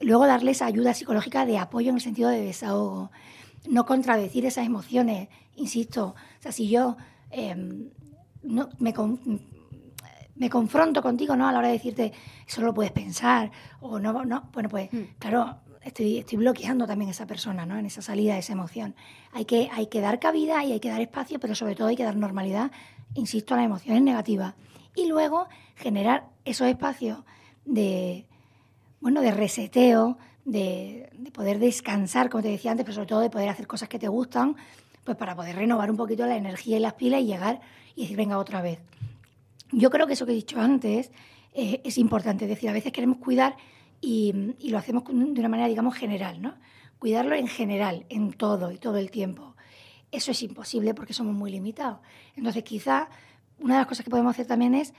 Luego 0.00 0.26
darles 0.26 0.62
ayuda 0.62 0.94
psicológica 0.94 1.46
de 1.46 1.58
apoyo 1.58 1.90
en 1.90 1.96
el 1.96 2.02
sentido 2.02 2.28
de 2.28 2.40
desahogo. 2.40 3.10
No 3.68 3.86
contradecir 3.86 4.46
esas 4.46 4.66
emociones, 4.66 5.28
insisto. 5.56 6.14
O 6.38 6.42
sea, 6.42 6.52
si 6.52 6.68
yo 6.68 6.96
em, 7.30 7.90
no, 8.42 8.68
me, 8.78 8.94
me 10.38 10.50
confronto 10.50 11.02
contigo, 11.02 11.36
¿no? 11.36 11.48
A 11.48 11.52
la 11.52 11.58
hora 11.58 11.68
de 11.68 11.74
decirte, 11.74 12.12
eso 12.46 12.62
lo 12.62 12.72
puedes 12.72 12.92
pensar, 12.92 13.50
o 13.80 13.98
no, 13.98 14.24
no, 14.24 14.48
bueno, 14.52 14.68
pues, 14.68 14.90
hmm. 14.92 15.02
claro, 15.18 15.58
estoy, 15.88 16.18
estoy 16.18 16.38
bloqueando 16.38 16.86
también 16.86 17.08
a 17.08 17.10
esa 17.12 17.26
persona, 17.26 17.66
¿no? 17.66 17.76
En 17.78 17.86
esa 17.86 18.02
salida 18.02 18.34
de 18.34 18.40
esa 18.40 18.52
emoción. 18.52 18.94
Hay 19.32 19.44
que, 19.44 19.68
hay 19.72 19.86
que 19.86 20.00
dar 20.00 20.18
cabida 20.18 20.64
y 20.64 20.72
hay 20.72 20.80
que 20.80 20.88
dar 20.88 21.00
espacio, 21.00 21.38
pero 21.40 21.54
sobre 21.54 21.74
todo 21.74 21.88
hay 21.88 21.96
que 21.96 22.04
dar 22.04 22.16
normalidad, 22.16 22.70
insisto, 23.14 23.54
a 23.54 23.58
las 23.58 23.66
emociones 23.66 24.02
negativas. 24.02 24.54
Y 24.94 25.06
luego 25.06 25.48
generar 25.76 26.28
esos 26.44 26.66
espacios 26.68 27.18
de, 27.64 28.26
bueno, 29.00 29.20
de 29.20 29.30
reseteo, 29.32 30.18
de, 30.44 31.10
de, 31.12 31.30
poder 31.30 31.58
descansar, 31.58 32.30
como 32.30 32.42
te 32.42 32.48
decía 32.48 32.70
antes, 32.70 32.84
pero 32.84 32.94
sobre 32.94 33.08
todo 33.08 33.20
de 33.20 33.30
poder 33.30 33.48
hacer 33.48 33.66
cosas 33.66 33.88
que 33.88 33.98
te 33.98 34.08
gustan, 34.08 34.56
pues 35.04 35.16
para 35.16 35.34
poder 35.34 35.56
renovar 35.56 35.90
un 35.90 35.96
poquito 35.96 36.26
la 36.26 36.36
energía 36.36 36.76
y 36.76 36.80
las 36.80 36.94
pilas 36.94 37.20
y 37.20 37.26
llegar 37.26 37.60
y 37.94 38.02
decir, 38.02 38.16
venga, 38.16 38.38
otra 38.38 38.62
vez. 38.62 38.78
Yo 39.72 39.90
creo 39.90 40.06
que 40.06 40.14
eso 40.14 40.24
que 40.24 40.32
he 40.32 40.34
dicho 40.34 40.60
antes 40.60 41.10
eh, 41.54 41.80
es 41.84 41.98
importante, 41.98 42.44
es 42.44 42.50
decir, 42.50 42.70
a 42.70 42.72
veces 42.72 42.92
queremos 42.92 43.18
cuidar 43.18 43.56
y, 44.00 44.54
lo 44.64 44.78
hacemos 44.78 45.04
de 45.06 45.12
una 45.12 45.48
manera, 45.48 45.68
digamos, 45.68 45.94
general, 45.94 46.40
¿no? 46.40 46.54
Cuidarlo 46.98 47.34
en 47.34 47.48
general, 47.48 48.06
en 48.08 48.32
todo 48.32 48.72
y 48.72 48.78
todo 48.78 48.98
el 48.98 49.10
tiempo. 49.10 49.54
Eso 50.10 50.30
es 50.30 50.42
imposible 50.42 50.94
porque 50.94 51.12
somos 51.12 51.34
muy 51.34 51.50
limitados. 51.50 51.98
Entonces, 52.36 52.64
quizá 52.64 53.08
una 53.58 53.74
de 53.74 53.80
las 53.80 53.86
cosas 53.86 54.04
que 54.04 54.10
podemos 54.10 54.30
hacer 54.30 54.46
también 54.46 54.74
es 54.74 54.94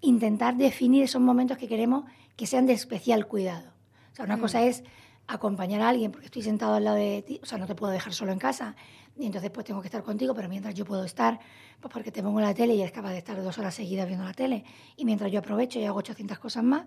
intentar 0.00 0.56
definir 0.56 1.04
esos 1.04 1.20
momentos 1.20 1.58
que 1.58 1.68
queremos 1.68 2.04
que 2.36 2.46
sean 2.46 2.66
de 2.66 2.72
especial 2.72 3.26
cuidado. 3.26 3.72
O 4.12 4.14
sea, 4.14 4.24
una 4.24 4.36
mm. 4.36 4.40
cosa 4.40 4.62
es 4.62 4.82
acompañar 5.26 5.80
a 5.80 5.88
alguien 5.88 6.10
porque 6.10 6.26
estoy 6.26 6.42
sentado 6.42 6.74
al 6.74 6.84
lado 6.84 6.96
de 6.96 7.22
ti, 7.22 7.40
o 7.42 7.46
sea, 7.46 7.58
no 7.58 7.66
te 7.66 7.74
puedo 7.74 7.92
dejar 7.92 8.12
solo 8.12 8.32
en 8.32 8.38
casa 8.38 8.74
y 9.16 9.26
entonces 9.26 9.50
pues 9.50 9.66
tengo 9.66 9.80
que 9.80 9.86
estar 9.86 10.02
contigo, 10.02 10.34
pero 10.34 10.48
mientras 10.48 10.74
yo 10.74 10.84
puedo 10.84 11.04
estar, 11.04 11.38
pues 11.80 11.92
porque 11.92 12.10
te 12.10 12.22
pongo 12.22 12.40
la 12.40 12.54
tele 12.54 12.74
y 12.74 12.80
eres 12.80 12.92
capaz 12.92 13.10
de 13.10 13.18
estar 13.18 13.40
dos 13.42 13.58
horas 13.58 13.74
seguidas 13.74 14.06
viendo 14.06 14.24
la 14.24 14.32
tele 14.32 14.64
y 14.96 15.04
mientras 15.04 15.30
yo 15.30 15.38
aprovecho 15.38 15.78
y 15.78 15.84
hago 15.84 15.98
800 15.98 16.38
cosas 16.38 16.64
más. 16.64 16.86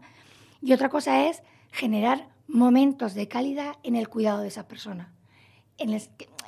Y 0.61 0.73
otra 0.73 0.89
cosa 0.89 1.27
es 1.27 1.43
generar 1.75 2.29
momentos 2.47 3.13
de 3.13 3.27
calidad 3.27 3.75
en 3.83 3.95
el 3.95 4.07
cuidado 4.07 4.41
de 4.41 4.47
esas 4.47 4.65
personas. 4.65 5.09
En, 5.77 5.99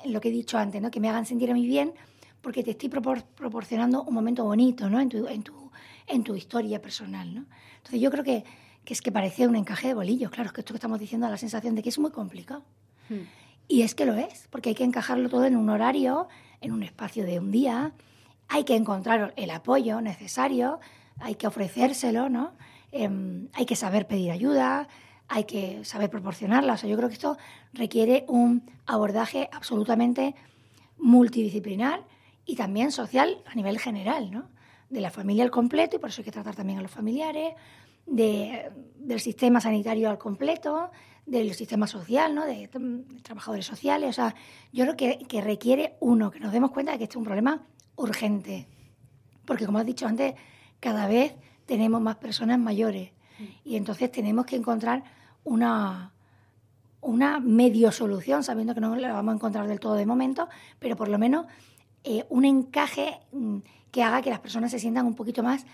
lo 0.05 0.21
que 0.21 0.29
he 0.29 0.31
dicho 0.31 0.57
antes, 0.57 0.81
¿no? 0.81 0.89
que 0.89 1.01
me 1.01 1.09
hagan 1.09 1.25
sentir 1.25 1.51
a 1.51 1.53
mí 1.53 1.67
bien 1.67 1.93
porque 2.41 2.63
te 2.63 2.71
estoy 2.71 2.89
proporcionando 2.89 4.03
un 4.03 4.13
momento 4.13 4.45
bonito 4.45 4.89
¿no? 4.89 5.01
en, 5.01 5.09
tu, 5.09 5.27
en, 5.27 5.43
tu, 5.43 5.71
en 6.07 6.23
tu 6.23 6.35
historia 6.35 6.81
personal. 6.81 7.33
¿no? 7.35 7.45
Entonces 7.77 7.99
yo 7.99 8.09
creo 8.09 8.23
que, 8.23 8.45
que 8.85 8.93
es 8.93 9.01
que 9.01 9.11
parece 9.11 9.47
un 9.47 9.57
encaje 9.57 9.89
de 9.89 9.95
bolillos. 9.95 10.31
Claro, 10.31 10.47
es 10.47 10.53
que 10.53 10.61
esto 10.61 10.73
que 10.73 10.77
estamos 10.77 10.99
diciendo 10.99 11.25
da 11.25 11.31
la 11.31 11.37
sensación 11.37 11.75
de 11.75 11.83
que 11.83 11.89
es 11.89 11.99
muy 11.99 12.11
complicado. 12.11 12.63
Hmm. 13.09 13.27
Y 13.67 13.81
es 13.81 13.95
que 13.95 14.05
lo 14.05 14.13
es, 14.13 14.47
porque 14.49 14.69
hay 14.69 14.75
que 14.75 14.85
encajarlo 14.85 15.27
todo 15.27 15.43
en 15.43 15.57
un 15.57 15.69
horario, 15.69 16.29
en 16.61 16.71
un 16.71 16.83
espacio 16.83 17.25
de 17.25 17.39
un 17.39 17.51
día, 17.51 17.91
hay 18.47 18.63
que 18.63 18.77
encontrar 18.77 19.33
el 19.35 19.51
apoyo 19.51 19.99
necesario, 19.99 20.79
hay 21.19 21.35
que 21.35 21.47
ofrecérselo, 21.47 22.29
¿no? 22.29 22.53
Em, 22.93 23.49
hay 23.53 23.65
que 23.65 23.75
saber 23.75 24.07
pedir 24.07 24.31
ayuda, 24.31 24.87
hay 25.27 25.43
que 25.43 25.83
saber 25.85 26.09
proporcionarla. 26.09 26.73
O 26.73 26.77
sea, 26.77 26.89
yo 26.89 26.97
creo 26.97 27.09
que 27.09 27.15
esto 27.15 27.37
requiere 27.73 28.25
un 28.27 28.69
abordaje 28.85 29.49
absolutamente 29.51 30.35
multidisciplinar 30.97 32.05
y 32.45 32.55
también 32.55 32.91
social 32.91 33.43
a 33.45 33.55
nivel 33.55 33.79
general, 33.79 34.31
¿no? 34.31 34.49
De 34.89 35.01
la 35.01 35.11
familia 35.11 35.43
al 35.43 35.51
completo, 35.51 35.97
y 35.97 35.99
por 35.99 36.09
eso 36.09 36.21
hay 36.21 36.25
que 36.25 36.31
tratar 36.31 36.55
también 36.55 36.79
a 36.79 36.81
los 36.81 36.91
familiares, 36.91 37.53
del 38.05 39.19
sistema 39.19 39.59
sanitario 39.59 40.09
al 40.09 40.17
completo, 40.17 40.91
del 41.25 41.53
sistema 41.53 41.87
social, 41.87 42.33
¿no? 42.33 42.45
de, 42.45 42.69
trabajadores 43.21 43.65
sociales. 43.65 44.11
O 44.11 44.13
sea, 44.13 44.35
yo 44.71 44.85
creo 44.85 44.95
que, 44.95 45.25
que, 45.27 45.41
requiere, 45.41 45.97
uno, 45.99 46.31
que 46.31 46.39
nos 46.39 46.53
demos 46.53 46.71
cuenta 46.71 46.93
de 46.93 46.99
que 46.99 47.03
este 47.03 47.13
es 47.13 47.17
un 47.17 47.25
problema 47.25 47.67
urgente. 47.97 48.69
Porque, 49.45 49.65
como 49.65 49.79
has 49.79 49.85
dicho 49.85 50.07
antes, 50.07 50.35
cada 50.79 51.07
vez 51.07 51.35
tenemos 51.65 51.99
más 51.99 52.15
personas 52.15 52.57
mayores. 52.59 53.11
Y 53.63 53.75
entonces 53.75 54.11
tenemos 54.11 54.45
que 54.45 54.55
encontrar 54.55 55.03
una, 55.43 56.11
una 57.01 57.39
medio 57.39 57.91
solución, 57.91 58.43
sabiendo 58.43 58.73
que 58.73 58.81
no 58.81 58.95
la 58.95 59.13
vamos 59.13 59.33
a 59.33 59.35
encontrar 59.35 59.67
del 59.67 59.79
todo 59.79 59.95
de 59.95 60.05
momento, 60.05 60.47
pero 60.79 60.95
por 60.95 61.07
lo 61.07 61.17
menos 61.17 61.45
eh, 62.03 62.25
un 62.29 62.45
encaje 62.45 63.19
mm, 63.31 63.57
que 63.91 64.03
haga 64.03 64.21
que 64.21 64.29
las 64.29 64.39
personas 64.39 64.71
se 64.71 64.79
sientan 64.79 65.05
un 65.05 65.15
poquito 65.15 65.43
más 65.43 65.65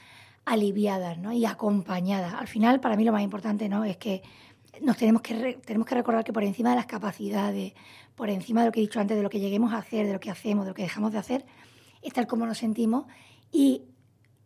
aliviadas 0.46 1.18
¿no? 1.18 1.32
y 1.32 1.46
acompañadas. 1.46 2.34
Al 2.34 2.48
final, 2.48 2.80
para 2.80 2.96
mí 2.96 3.04
lo 3.04 3.12
más 3.12 3.22
importante 3.22 3.70
¿no? 3.70 3.84
es 3.86 3.98
que 3.98 4.22
nos 4.82 4.98
tenemos 4.98 5.22
que, 5.22 5.60
tenemos 5.66 5.88
que 5.88 5.96
recordar 5.96 6.24
que 6.24 6.34
por 6.34 6.44
encima 6.44 6.72
de 6.72 6.76
las 6.76 6.86
capacidades, 6.86 7.74
por 8.16 8.30
encima 8.30 8.62
de 8.62 8.68
lo 8.68 8.72
que 8.72 8.80
he 8.80 8.84
dicho 8.84 9.00
antes, 9.00 9.16
de 9.16 9.24
lo 9.24 9.30
que 9.30 9.40
lleguemos 9.40 9.74
a 9.74 9.78
hacer, 9.78 10.08
de 10.08 10.14
lo 10.14 10.20
que 10.20 10.32
hacemos, 10.32 10.66
de 10.66 10.72
lo 10.72 10.76
que 10.76 10.84
dejamos 10.84 11.12
de 11.12 11.20
hacer, 11.20 11.46
está 12.02 12.22
el 12.22 12.28
cómo 12.28 12.46
nos 12.46 12.58
sentimos 12.58 13.06
y 13.52 13.84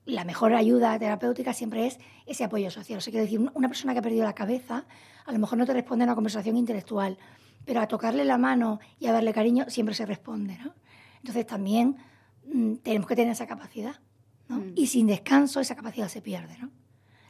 la 0.08 0.24
mejor 0.24 0.56
ayuda 0.56 0.98
terapéutica 0.98 1.54
siempre 1.54 1.86
es 1.86 2.00
ese 2.26 2.43
apoyo 2.43 2.72
social. 2.72 2.98
O 2.98 3.02
sea, 3.02 3.12
quiero 3.12 3.26
decir, 3.26 3.52
una 3.54 3.67
persona 3.67 3.93
que 3.93 4.00
ha 4.00 4.02
perdido 4.02 4.24
la 4.24 4.34
cabeza 4.34 4.86
a 5.26 5.32
lo 5.34 5.39
mejor 5.39 5.58
no 5.58 5.65
te 5.65 5.74
responde 5.74 6.04
a 6.04 6.08
una 6.08 6.15
conversación 6.15 6.56
intelectual, 6.56 7.17
pero 7.65 7.82
a 7.82 7.88
tocarle 7.88 8.24
la 8.24 8.38
mano 8.38 8.80
y 8.98 9.08
a 9.08 9.12
darle 9.12 9.34
cariño 9.34 9.65
siempre 9.67 9.93
se 9.93 10.06
responde, 10.06 10.58
¿no? 10.63 10.74
Entonces 11.17 11.46
también 11.46 11.98
mm, 12.46 12.76
tenemos 12.76 13.08
que 13.08 13.15
tener 13.15 13.34
esa 13.34 13.46
capacidad, 13.46 14.00
¿no? 14.48 14.60
Mm. 14.60 14.72
Y 14.76 14.88
sin 14.88 15.06
descanso 15.06 15.60
esa 15.60 15.76
capacidad 15.76 16.08
se 16.08 16.22
pierde, 16.22 16.58
¿no? 16.58 16.72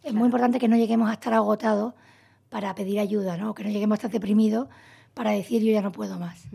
Es 0.03 0.13
muy 0.13 0.25
importante 0.25 0.59
que 0.59 0.67
no 0.67 0.77
lleguemos 0.77 1.09
a 1.09 1.13
estar 1.13 1.33
agotados 1.33 1.95
para 2.49 2.73
pedir 2.75 2.99
ayuda, 2.99 3.35
¿no? 3.35 3.53
que 3.53 3.63
no 3.63 3.69
lleguemos 3.69 3.95
a 3.95 3.97
estar 3.97 4.11
deprimidos 4.11 4.69
para 5.13 5.31
decir 5.31 5.61
yo 5.63 5.71
ya 5.71 5.81
no 5.81 5.91
puedo 5.91 6.17
más. 6.17 6.45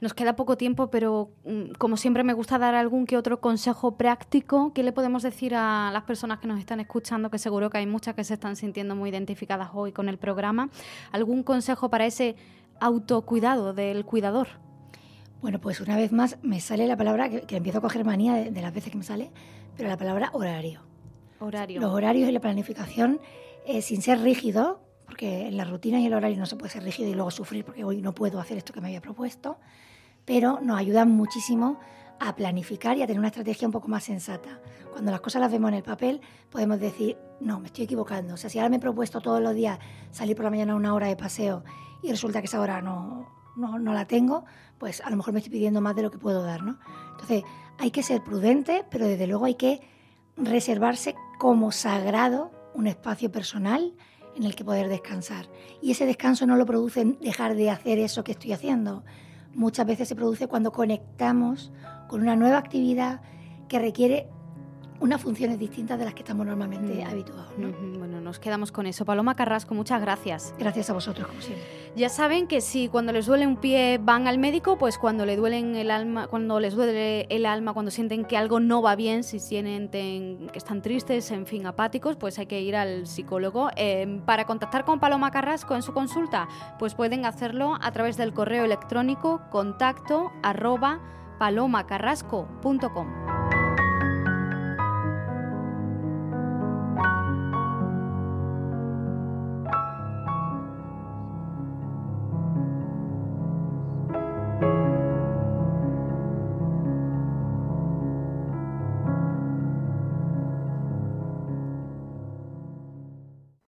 Nos 0.00 0.14
queda 0.14 0.34
poco 0.34 0.56
tiempo, 0.56 0.90
pero 0.90 1.30
mm, 1.44 1.72
como 1.78 1.96
siempre 1.96 2.24
me 2.24 2.32
gusta 2.32 2.58
dar 2.58 2.74
algún 2.74 3.06
que 3.06 3.16
otro 3.16 3.40
consejo 3.40 3.96
práctico. 3.96 4.72
¿Qué 4.72 4.82
le 4.82 4.92
podemos 4.92 5.22
decir 5.22 5.54
a 5.54 5.90
las 5.92 6.04
personas 6.04 6.38
que 6.38 6.46
nos 6.46 6.58
están 6.58 6.80
escuchando? 6.80 7.30
Que 7.30 7.38
seguro 7.38 7.68
que 7.68 7.78
hay 7.78 7.86
muchas 7.86 8.14
que 8.14 8.24
se 8.24 8.34
están 8.34 8.56
sintiendo 8.56 8.96
muy 8.96 9.10
identificadas 9.10 9.70
hoy 9.74 9.92
con 9.92 10.08
el 10.08 10.18
programa. 10.18 10.70
¿Algún 11.12 11.42
consejo 11.42 11.90
para 11.90 12.06
ese 12.06 12.36
autocuidado 12.80 13.74
del 13.74 14.06
cuidador? 14.06 14.48
Bueno, 15.42 15.60
pues 15.60 15.80
una 15.80 15.96
vez 15.96 16.12
más 16.12 16.38
me 16.42 16.60
sale 16.60 16.86
la 16.86 16.96
palabra, 16.96 17.28
que, 17.28 17.56
empiezo 17.56 17.78
a 17.78 17.80
coger 17.80 18.04
manía 18.04 18.34
de, 18.34 18.50
de, 18.50 18.62
las 18.62 18.74
veces 18.74 18.92
que 18.92 18.98
me 18.98 19.04
sale, 19.04 19.30
pero 19.76 19.88
la 19.88 19.96
palabra 19.96 20.30
horario. 20.32 20.82
Horario. 21.38 21.80
Los 21.80 21.92
horarios 21.92 22.28
y 22.28 22.32
la 22.32 22.40
planificación, 22.40 23.20
eh, 23.66 23.80
sin 23.80 24.02
ser 24.02 24.20
rígido, 24.20 24.82
porque 25.06 25.48
en 25.48 25.56
la 25.56 25.64
rutina 25.64 25.98
y 25.98 26.06
el 26.06 26.14
horario 26.14 26.38
no 26.38 26.46
se 26.46 26.56
puede 26.56 26.70
ser 26.70 26.84
rígido 26.84 27.08
y 27.08 27.14
luego 27.14 27.30
sufrir 27.30 27.64
porque 27.64 27.84
hoy 27.84 28.02
no 28.02 28.14
puedo 28.14 28.38
hacer 28.38 28.58
esto 28.58 28.72
que 28.72 28.80
me 28.80 28.88
había 28.88 29.00
propuesto, 29.00 29.58
pero 30.30 30.60
nos 30.62 30.78
ayudan 30.78 31.10
muchísimo 31.10 31.80
a 32.20 32.36
planificar 32.36 32.96
y 32.96 33.02
a 33.02 33.06
tener 33.08 33.18
una 33.18 33.30
estrategia 33.30 33.66
un 33.66 33.72
poco 33.72 33.88
más 33.88 34.04
sensata. 34.04 34.60
Cuando 34.92 35.10
las 35.10 35.20
cosas 35.20 35.40
las 35.40 35.50
vemos 35.50 35.70
en 35.70 35.78
el 35.78 35.82
papel, 35.82 36.20
podemos 36.50 36.78
decir, 36.78 37.18
no, 37.40 37.58
me 37.58 37.66
estoy 37.66 37.82
equivocando. 37.82 38.34
O 38.34 38.36
sea, 38.36 38.48
si 38.48 38.60
ahora 38.60 38.68
me 38.68 38.76
he 38.76 38.78
propuesto 38.78 39.20
todos 39.20 39.40
los 39.40 39.56
días 39.56 39.80
salir 40.12 40.36
por 40.36 40.44
la 40.44 40.50
mañana 40.50 40.76
una 40.76 40.94
hora 40.94 41.08
de 41.08 41.16
paseo 41.16 41.64
y 42.00 42.12
resulta 42.12 42.38
que 42.40 42.46
esa 42.46 42.60
hora 42.60 42.80
no, 42.80 43.26
no, 43.56 43.80
no 43.80 43.92
la 43.92 44.04
tengo, 44.04 44.44
pues 44.78 45.00
a 45.00 45.10
lo 45.10 45.16
mejor 45.16 45.32
me 45.32 45.40
estoy 45.40 45.50
pidiendo 45.50 45.80
más 45.80 45.96
de 45.96 46.02
lo 46.02 46.12
que 46.12 46.18
puedo 46.18 46.44
dar, 46.44 46.62
¿no? 46.62 46.78
Entonces, 47.10 47.42
hay 47.78 47.90
que 47.90 48.04
ser 48.04 48.22
prudente, 48.22 48.84
pero 48.88 49.08
desde 49.08 49.26
luego 49.26 49.46
hay 49.46 49.56
que 49.56 49.80
reservarse 50.36 51.16
como 51.40 51.72
sagrado 51.72 52.52
un 52.72 52.86
espacio 52.86 53.32
personal 53.32 53.96
en 54.36 54.44
el 54.44 54.54
que 54.54 54.64
poder 54.64 54.86
descansar. 54.86 55.48
Y 55.82 55.90
ese 55.90 56.06
descanso 56.06 56.46
no 56.46 56.54
lo 56.54 56.66
produce 56.66 57.04
dejar 57.20 57.56
de 57.56 57.68
hacer 57.68 57.98
eso 57.98 58.22
que 58.22 58.30
estoy 58.30 58.52
haciendo. 58.52 59.02
Muchas 59.54 59.86
veces 59.86 60.08
se 60.08 60.16
produce 60.16 60.46
cuando 60.46 60.72
conectamos 60.72 61.72
con 62.08 62.22
una 62.22 62.36
nueva 62.36 62.58
actividad 62.58 63.20
que 63.68 63.78
requiere 63.78 64.28
unas 65.00 65.20
funciones 65.20 65.58
distintas 65.58 65.98
de 65.98 66.04
las 66.04 66.14
que 66.14 66.20
estamos 66.20 66.46
normalmente 66.46 67.04
mm. 67.04 67.08
habituados. 67.08 67.52
Bueno, 67.56 68.20
nos 68.20 68.38
quedamos 68.38 68.70
con 68.70 68.86
eso. 68.86 69.04
Paloma 69.04 69.34
Carrasco, 69.34 69.74
muchas 69.74 70.00
gracias. 70.00 70.54
Gracias 70.58 70.90
a 70.90 70.92
vosotros, 70.92 71.26
como 71.26 71.40
siempre. 71.40 71.64
Ya 71.96 72.08
saben 72.08 72.46
que 72.46 72.60
si 72.60 72.88
cuando 72.88 73.12
les 73.12 73.26
duele 73.26 73.46
un 73.46 73.56
pie 73.56 73.98
van 74.00 74.28
al 74.28 74.38
médico, 74.38 74.78
pues 74.78 74.98
cuando 74.98 75.26
le 75.26 75.36
duelen 75.36 75.74
el 75.74 75.90
alma, 75.90 76.28
cuando 76.28 76.60
les 76.60 76.74
duele 76.74 77.26
el 77.30 77.46
alma, 77.46 77.72
cuando 77.72 77.90
sienten 77.90 78.24
que 78.24 78.36
algo 78.36 78.60
no 78.60 78.82
va 78.82 78.94
bien, 78.94 79.24
si 79.24 79.40
sienten 79.40 80.48
que 80.52 80.58
están 80.58 80.82
tristes, 80.82 81.30
en 81.30 81.46
fin, 81.46 81.66
apáticos, 81.66 82.16
pues 82.16 82.38
hay 82.38 82.46
que 82.46 82.60
ir 82.60 82.76
al 82.76 83.06
psicólogo. 83.06 83.70
Eh, 83.76 84.20
para 84.26 84.44
contactar 84.44 84.84
con 84.84 85.00
Paloma 85.00 85.30
Carrasco 85.30 85.74
en 85.74 85.82
su 85.82 85.92
consulta, 85.92 86.48
pues 86.78 86.94
pueden 86.94 87.24
hacerlo 87.24 87.76
a 87.80 87.90
través 87.90 88.16
del 88.16 88.32
correo 88.32 88.64
electrónico 88.64 89.40
contacto 89.50 90.30
arroba 90.42 91.00
palomacarrasco.com. 91.38 93.39